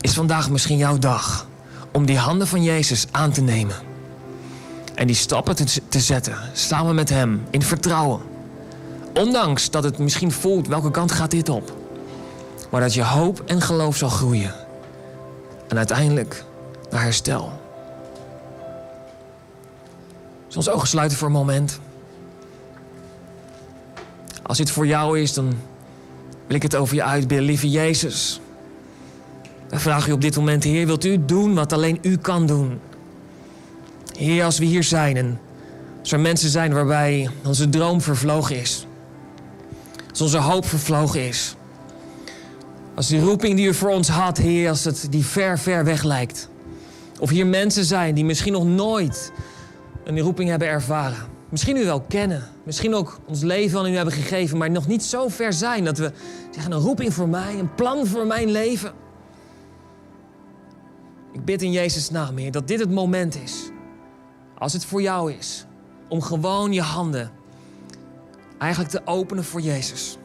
Is 0.04 0.14
vandaag 0.14 0.50
misschien 0.50 0.76
jouw 0.76 0.98
dag 0.98 1.46
om 1.92 2.06
die 2.06 2.18
handen 2.18 2.46
van 2.46 2.62
Jezus 2.62 3.06
aan 3.10 3.32
te 3.32 3.40
nemen. 3.40 3.76
En 4.94 5.06
die 5.06 5.16
stappen 5.16 5.56
te, 5.56 5.80
te 5.88 6.00
zetten, 6.00 6.36
samen 6.52 6.94
met 6.94 7.08
Hem, 7.08 7.46
in 7.50 7.62
vertrouwen. 7.62 8.20
Ondanks 9.14 9.70
dat 9.70 9.84
het 9.84 9.98
misschien 9.98 10.32
voelt, 10.32 10.66
welke 10.66 10.90
kant 10.90 11.12
gaat 11.12 11.30
dit 11.30 11.48
op? 11.48 11.72
Maar 12.70 12.80
dat 12.80 12.94
je 12.94 13.04
hoop 13.04 13.42
en 13.46 13.60
geloof 13.60 13.96
zal 13.96 14.08
groeien. 14.08 14.54
En 15.68 15.76
uiteindelijk 15.76 16.44
naar 16.90 17.02
herstel. 17.02 17.52
Zullen 20.48 20.56
ons 20.56 20.68
ogen 20.68 20.88
sluiten 20.88 21.18
voor 21.18 21.26
een 21.26 21.34
moment? 21.34 21.80
Als 24.42 24.58
dit 24.58 24.70
voor 24.70 24.86
jou 24.86 25.20
is, 25.20 25.32
dan 25.32 25.58
wil 26.46 26.56
ik 26.56 26.62
het 26.62 26.76
over 26.76 26.94
je 26.94 27.02
uitbidden. 27.02 27.46
Lieve 27.46 27.70
Jezus, 27.70 28.40
dan 29.74 29.82
vraag 29.82 30.08
u 30.08 30.12
op 30.12 30.20
dit 30.20 30.36
moment, 30.36 30.64
Heer, 30.64 30.86
wilt 30.86 31.04
u 31.04 31.24
doen 31.24 31.54
wat 31.54 31.72
alleen 31.72 31.98
u 32.02 32.16
kan 32.16 32.46
doen? 32.46 32.80
Heer, 34.16 34.44
als 34.44 34.58
we 34.58 34.64
hier 34.64 34.82
zijn 34.82 35.16
en 35.16 35.40
als 36.00 36.12
er 36.12 36.20
mensen 36.20 36.48
zijn 36.48 36.72
waarbij 36.72 37.30
onze 37.44 37.68
droom 37.68 38.00
vervlogen 38.00 38.60
is. 38.60 38.86
Als 40.10 40.20
onze 40.20 40.38
hoop 40.38 40.66
vervlogen 40.66 41.28
is. 41.28 41.54
Als 42.94 43.08
die 43.08 43.20
roeping 43.20 43.56
die 43.56 43.66
u 43.66 43.74
voor 43.74 43.90
ons 43.90 44.08
had, 44.08 44.36
Heer, 44.36 44.68
als 44.68 44.84
het 44.84 45.06
die 45.10 45.24
ver, 45.24 45.58
ver 45.58 45.84
weg 45.84 46.02
lijkt. 46.02 46.48
Of 47.18 47.30
hier 47.30 47.46
mensen 47.46 47.84
zijn 47.84 48.14
die 48.14 48.24
misschien 48.24 48.52
nog 48.52 48.64
nooit 48.64 49.32
een 50.04 50.20
roeping 50.20 50.48
hebben 50.48 50.68
ervaren. 50.68 51.26
Misschien 51.48 51.76
u 51.76 51.84
wel 51.84 52.00
kennen. 52.00 52.48
Misschien 52.64 52.94
ook 52.94 53.20
ons 53.26 53.42
leven 53.42 53.78
aan 53.78 53.86
u 53.86 53.96
hebben 53.96 54.14
gegeven, 54.14 54.58
maar 54.58 54.70
nog 54.70 54.86
niet 54.86 55.02
zo 55.02 55.28
ver 55.28 55.52
zijn 55.52 55.84
dat 55.84 55.98
we 55.98 56.12
zeggen: 56.50 56.72
een 56.72 56.80
roeping 56.80 57.14
voor 57.14 57.28
mij, 57.28 57.58
een 57.58 57.74
plan 57.74 58.06
voor 58.06 58.26
mijn 58.26 58.50
leven. 58.50 59.02
Ik 61.34 61.44
bid 61.44 61.62
in 61.62 61.72
Jezus' 61.72 62.10
naam, 62.10 62.36
Heer, 62.36 62.50
dat 62.50 62.68
dit 62.68 62.80
het 62.80 62.90
moment 62.90 63.42
is. 63.42 63.70
Als 64.58 64.72
het 64.72 64.84
voor 64.84 65.02
jou 65.02 65.32
is. 65.32 65.64
Om 66.08 66.22
gewoon 66.22 66.72
je 66.72 66.82
handen 66.82 67.30
eigenlijk 68.58 68.90
te 68.90 69.02
openen 69.04 69.44
voor 69.44 69.60
Jezus. 69.60 70.16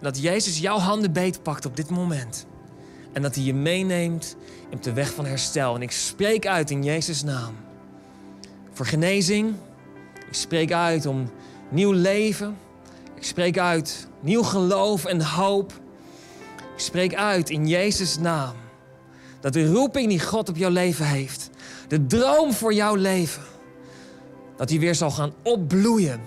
Dat 0.00 0.22
Jezus 0.22 0.58
jouw 0.58 0.78
handen 0.78 1.12
beetpakt 1.12 1.66
op 1.66 1.76
dit 1.76 1.90
moment. 1.90 2.46
En 3.12 3.22
dat 3.22 3.34
hij 3.34 3.44
je 3.44 3.54
meeneemt 3.54 4.36
op 4.72 4.82
de 4.82 4.92
weg 4.92 5.14
van 5.14 5.26
herstel. 5.26 5.74
En 5.74 5.82
ik 5.82 5.90
spreek 5.90 6.46
uit 6.46 6.70
in 6.70 6.84
Jezus' 6.84 7.22
naam. 7.22 7.54
Voor 8.72 8.86
genezing. 8.86 9.54
Ik 10.14 10.34
spreek 10.34 10.72
uit 10.72 11.06
om 11.06 11.30
nieuw 11.68 11.92
leven. 11.92 12.56
Ik 13.14 13.24
spreek 13.24 13.58
uit 13.58 14.08
nieuw 14.20 14.42
geloof 14.42 15.04
en 15.04 15.22
hoop. 15.22 15.72
Ik 16.74 16.80
spreek 16.80 17.14
uit 17.14 17.50
in 17.50 17.68
Jezus' 17.68 18.18
naam 18.18 18.64
dat 19.40 19.52
de 19.52 19.72
roeping 19.72 20.08
die 20.08 20.20
God 20.20 20.48
op 20.48 20.56
jouw 20.56 20.70
leven 20.70 21.06
heeft, 21.06 21.50
de 21.88 22.06
droom 22.06 22.52
voor 22.52 22.74
jouw 22.74 22.94
leven, 22.94 23.42
dat 24.56 24.68
die 24.68 24.80
weer 24.80 24.94
zal 24.94 25.10
gaan 25.10 25.32
opbloeien. 25.42 26.20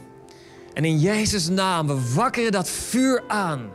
En 0.74 0.86
in 0.86 1.00
Jezus' 1.00 1.50
naam, 1.50 1.88
we 1.88 2.14
wakkeren 2.14 2.52
dat 2.52 2.70
vuur 2.70 3.24
aan. 3.28 3.70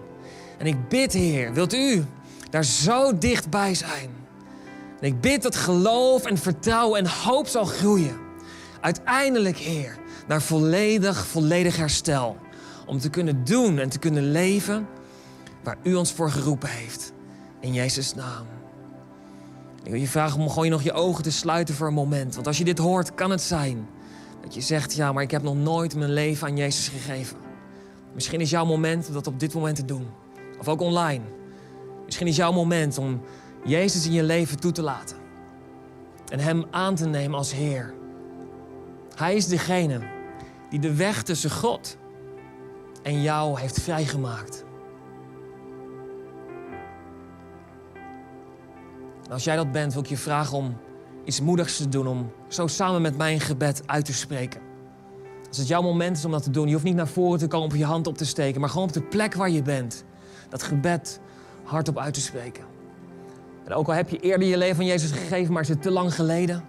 En 0.59 0.67
ik 0.67 0.89
bid, 0.89 1.13
Heer, 1.13 1.53
wilt 1.53 1.75
u 1.75 2.05
daar 2.51 2.65
zo 2.65 3.19
dichtbij 3.19 3.75
zijn? 3.75 4.11
En 5.01 5.07
ik 5.07 5.21
bid 5.21 5.43
dat 5.43 5.57
geloof 5.57 6.25
en 6.25 6.39
vertrouwen 6.39 6.99
en 6.99 7.07
hoop 7.07 7.47
zal 7.47 7.65
groeien. 7.65 8.17
Uiteindelijk, 8.81 9.57
Heer, 9.57 9.97
naar 10.27 10.43
volledig, 10.43 11.27
volledig 11.27 11.77
herstel. 11.77 12.37
Om 12.87 12.99
te 12.99 13.11
kunnen 13.11 13.45
doen 13.45 13.79
en 13.79 13.89
te 13.89 13.99
kunnen 13.99 14.31
leven 14.31 14.87
waar 15.63 15.77
u 15.83 15.95
ons 15.95 16.13
voor 16.13 16.31
geroepen 16.31 16.69
heeft. 16.69 17.13
In 17.61 17.73
Jezus' 17.73 18.15
naam. 18.15 18.54
Je 19.93 20.09
vragen 20.09 20.41
om 20.41 20.51
gewoon 20.51 20.69
nog 20.69 20.83
je 20.83 20.93
ogen 20.93 21.23
te 21.23 21.31
sluiten 21.31 21.75
voor 21.75 21.87
een 21.87 21.95
moment. 21.95 22.35
Want 22.35 22.47
als 22.47 22.59
je 22.59 22.65
dit 22.65 22.79
hoort, 22.79 23.15
kan 23.15 23.31
het 23.31 23.43
zijn 23.43 23.89
dat 24.43 24.55
je 24.55 24.61
zegt: 24.61 24.95
Ja, 24.95 25.13
maar 25.13 25.23
ik 25.23 25.31
heb 25.31 25.43
nog 25.43 25.57
nooit 25.57 25.97
mijn 25.97 26.13
leven 26.13 26.47
aan 26.47 26.57
Jezus 26.57 26.89
gegeven. 26.89 27.37
Misschien 28.15 28.41
is 28.41 28.51
jouw 28.51 28.65
moment 28.65 29.07
om 29.09 29.13
dat 29.13 29.27
op 29.27 29.41
dit 29.41 29.55
moment 29.55 29.77
te 29.77 29.85
doen. 29.85 30.07
Of 30.59 30.69
ook 30.69 30.81
online. 30.81 31.25
Misschien 32.05 32.27
is 32.27 32.37
jouw 32.37 32.53
moment 32.53 32.99
om 32.99 33.21
Jezus 33.65 34.07
in 34.07 34.13
je 34.13 34.23
leven 34.23 34.61
toe 34.61 34.73
te 34.73 34.83
laten. 34.83 35.17
En 36.29 36.39
Hem 36.39 36.65
aan 36.71 36.95
te 36.95 37.07
nemen 37.07 37.39
als 37.39 37.53
Heer. 37.53 37.95
Hij 39.15 39.35
is 39.35 39.47
degene 39.47 40.01
die 40.71 40.81
de 40.81 40.95
weg 40.95 41.23
tussen 41.23 41.51
God 41.51 41.97
en 43.03 43.23
jou 43.23 43.61
heeft 43.61 43.81
vrijgemaakt. 43.81 44.64
Als 49.35 49.45
jij 49.45 49.57
dat 49.57 49.73
bent, 49.73 49.93
wil 49.93 50.03
ik 50.03 50.09
je 50.09 50.17
vragen 50.17 50.57
om 50.57 50.77
iets 51.25 51.41
moedigs 51.41 51.77
te 51.77 51.89
doen. 51.89 52.07
Om 52.07 52.33
zo 52.49 52.67
samen 52.67 53.03
met 53.03 53.17
mij 53.17 53.33
een 53.33 53.41
gebed 53.41 53.83
uit 53.87 54.05
te 54.05 54.13
spreken. 54.13 54.61
Als 55.49 55.59
het 55.59 55.69
jouw 55.69 55.83
moment 55.83 56.17
is 56.17 56.25
om 56.25 56.31
dat 56.31 56.43
te 56.43 56.51
doen, 56.51 56.67
je 56.67 56.73
hoeft 56.73 56.85
niet 56.85 56.95
naar 56.95 57.09
voren 57.09 57.39
te 57.39 57.47
komen 57.47 57.69
of 57.69 57.77
je 57.77 57.85
hand 57.85 58.07
op 58.07 58.17
te 58.17 58.25
steken. 58.25 58.61
Maar 58.61 58.71
gewoon 58.71 58.87
op 58.87 58.93
de 58.93 59.03
plek 59.03 59.35
waar 59.35 59.51
je 59.51 59.63
bent. 59.63 60.05
Dat 60.49 60.63
gebed 60.63 61.21
hardop 61.65 61.99
uit 61.99 62.15
te 62.15 62.21
spreken. 62.21 62.65
En 63.65 63.73
ook 63.73 63.89
al 63.89 63.95
heb 63.95 64.09
je 64.09 64.19
eerder 64.19 64.49
je 64.49 64.57
leven 64.57 64.79
aan 64.79 64.87
Jezus 64.87 65.11
gegeven, 65.11 65.53
maar 65.53 65.63
is 65.63 65.69
het 65.69 65.83
te 65.83 65.91
lang 65.91 66.15
geleden. 66.15 66.65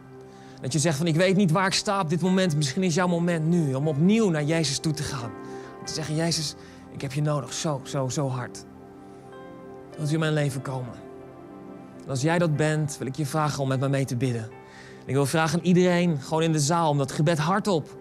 Dat 0.62 0.74
je 0.74 0.80
zegt 0.80 0.98
van 0.98 1.08
ik 1.08 1.16
weet 1.16 1.36
niet 1.36 1.52
waar 1.52 1.68
ik 1.68 1.74
sta 1.74 2.02
op 2.02 2.10
dit 2.10 2.22
moment. 2.22 2.56
Misschien 2.56 2.84
is 2.84 2.96
jouw 2.96 3.08
moment 3.08 3.48
nu 3.48 3.74
om 3.74 3.88
opnieuw 3.88 4.30
naar 4.30 4.44
Jezus 4.44 4.80
toe 4.80 4.94
te 4.94 5.04
gaan. 5.04 5.32
Om 5.80 5.86
te 5.86 5.94
zeggen, 5.94 6.16
Jezus, 6.16 6.56
ik 6.92 7.02
heb 7.02 7.14
je 7.14 7.22
nodig. 7.22 7.54
Zo, 7.54 7.82
zo, 7.84 8.10
zo 8.10 8.30
hard. 8.30 8.66
Wilt 9.98 10.10
u 10.10 10.14
in 10.14 10.20
mijn 10.20 10.34
leven 10.34 10.62
komen? 10.62 11.05
En 12.06 12.12
als 12.12 12.22
jij 12.22 12.40
dat 12.40 12.56
bent, 12.56 12.98
wil 12.98 13.08
ik 13.08 13.16
je 13.16 13.26
vragen 13.26 13.62
om 13.64 13.68
met 13.68 13.80
mij 13.80 13.90
mee 13.90 14.06
te 14.06 14.16
bidden. 14.16 14.50
Ik 15.06 15.14
wil 15.14 15.26
vragen 15.26 15.60
aan 15.60 15.66
iedereen, 15.66 16.22
gewoon 16.22 16.44
in 16.44 16.52
de 16.52 16.60
zaal, 16.60 16.90
om 16.90 16.98
dat 16.98 17.12
gebed 17.12 17.38
hardop 17.38 17.98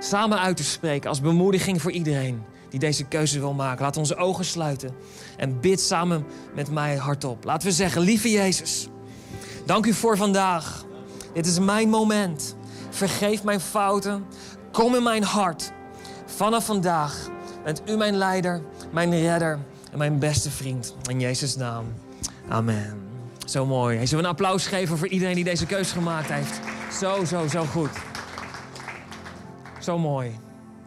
samen 0.00 0.38
uit 0.38 0.56
te 0.56 0.64
spreken 0.64 1.08
als 1.08 1.20
bemoediging 1.20 1.82
voor 1.82 1.90
iedereen 1.90 2.42
die 2.68 2.80
deze 2.80 3.04
keuze 3.04 3.38
wil 3.38 3.52
maken. 3.52 3.84
Laat 3.84 3.96
onze 3.96 4.16
ogen 4.16 4.44
sluiten 4.44 4.94
en 5.36 5.60
bid 5.60 5.80
samen 5.80 6.26
met 6.54 6.70
mij 6.70 6.96
hardop. 6.96 7.44
Laten 7.44 7.68
we 7.68 7.74
zeggen, 7.74 8.02
lieve 8.02 8.30
Jezus, 8.30 8.88
dank 9.66 9.86
u 9.86 9.92
voor 9.92 10.16
vandaag. 10.16 10.84
Dit 11.34 11.46
is 11.46 11.58
mijn 11.58 11.88
moment. 11.88 12.56
Vergeef 12.90 13.44
mijn 13.44 13.60
fouten. 13.60 14.24
Kom 14.72 14.94
in 14.94 15.02
mijn 15.02 15.24
hart. 15.24 15.72
Vanaf 16.26 16.64
vandaag 16.64 17.28
bent 17.64 17.82
u 17.86 17.96
mijn 17.96 18.14
leider, 18.14 18.62
mijn 18.90 19.10
redder 19.10 19.58
en 19.90 19.98
mijn 19.98 20.18
beste 20.18 20.50
vriend. 20.50 20.94
In 21.08 21.20
Jezus' 21.20 21.56
naam. 21.56 21.84
Amen. 22.48 23.11
Zo 23.44 23.66
mooi. 23.66 23.96
Hey, 23.96 24.06
zullen 24.06 24.24
we 24.24 24.30
een 24.30 24.36
applaus 24.36 24.66
geven 24.66 24.98
voor 24.98 25.08
iedereen 25.08 25.34
die 25.34 25.44
deze 25.44 25.66
keuze 25.66 25.92
gemaakt 25.92 26.28
heeft? 26.28 26.60
Zo, 26.92 27.24
zo, 27.24 27.48
zo 27.48 27.64
goed. 27.64 27.90
Zo 29.80 29.98
mooi. 29.98 30.38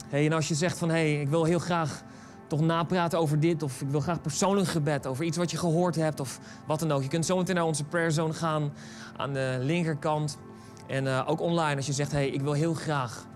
Hey, 0.08 0.26
en 0.26 0.34
als 0.34 0.48
je 0.48 0.56
zegt 0.56 0.78
van, 0.78 0.90
hé, 0.90 0.96
hey, 0.96 1.22
ik 1.22 1.30
wil 1.30 1.44
heel 1.44 1.60
graag 1.60 2.04
toch 2.48 2.62
napraten 2.62 3.20
over 3.20 3.40
dit... 3.40 3.64
of 3.64 3.82
ik 3.82 3.90
wil 3.90 4.00
graag 4.00 4.22
persoonlijk 4.22 4.68
gebed 4.68 5.08
over 5.08 5.26
iets 5.26 5.38
wat 5.38 5.52
je 5.52 5.58
gehoord 5.58 5.96
hebt 5.96 6.20
of 6.20 6.40
wat 6.68 6.80
dan 6.80 6.92
ook. 6.92 7.02
Je 7.02 7.08
kunt 7.08 7.26
zo 7.26 7.38
meteen 7.38 7.56
naar 7.56 7.66
onze 7.66 7.84
prayerzone 7.84 8.34
gaan 8.34 8.74
aan 9.18 9.34
de 9.34 9.58
linkerkant. 9.62 10.38
En 10.88 11.06
uh, 11.06 11.24
ook 11.26 11.42
online 11.42 11.76
als 11.76 11.86
je 11.86 11.94
zegt, 11.94 12.12
hé, 12.12 12.18
hey, 12.18 12.28
ik 12.28 12.42
wil 12.42 12.54
heel 12.54 12.74
graag 12.74 13.28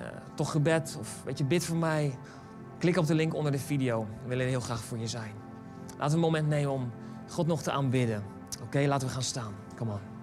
uh, 0.00 0.06
toch 0.34 0.50
gebed... 0.50 0.96
of 1.00 1.22
weet 1.24 1.38
je, 1.38 1.44
bid 1.44 1.64
voor 1.64 1.76
mij. 1.76 2.18
Klik 2.78 2.96
op 2.96 3.06
de 3.06 3.14
link 3.14 3.34
onder 3.34 3.52
de 3.52 3.58
video. 3.58 4.06
We 4.22 4.28
willen 4.28 4.46
heel 4.46 4.60
graag 4.60 4.80
voor 4.80 4.98
je 4.98 5.06
zijn. 5.08 5.32
Laten 5.88 6.08
we 6.08 6.14
een 6.14 6.30
moment 6.32 6.48
nemen 6.48 6.72
om 6.72 6.90
God 7.28 7.46
nog 7.46 7.62
te 7.62 7.70
aanbidden. 7.70 8.35
Oké, 8.62 8.86
laten 8.86 9.08
we 9.08 9.12
gaan 9.14 9.22
staan. 9.22 9.54
Kom 9.76 9.90
on. 9.90 10.15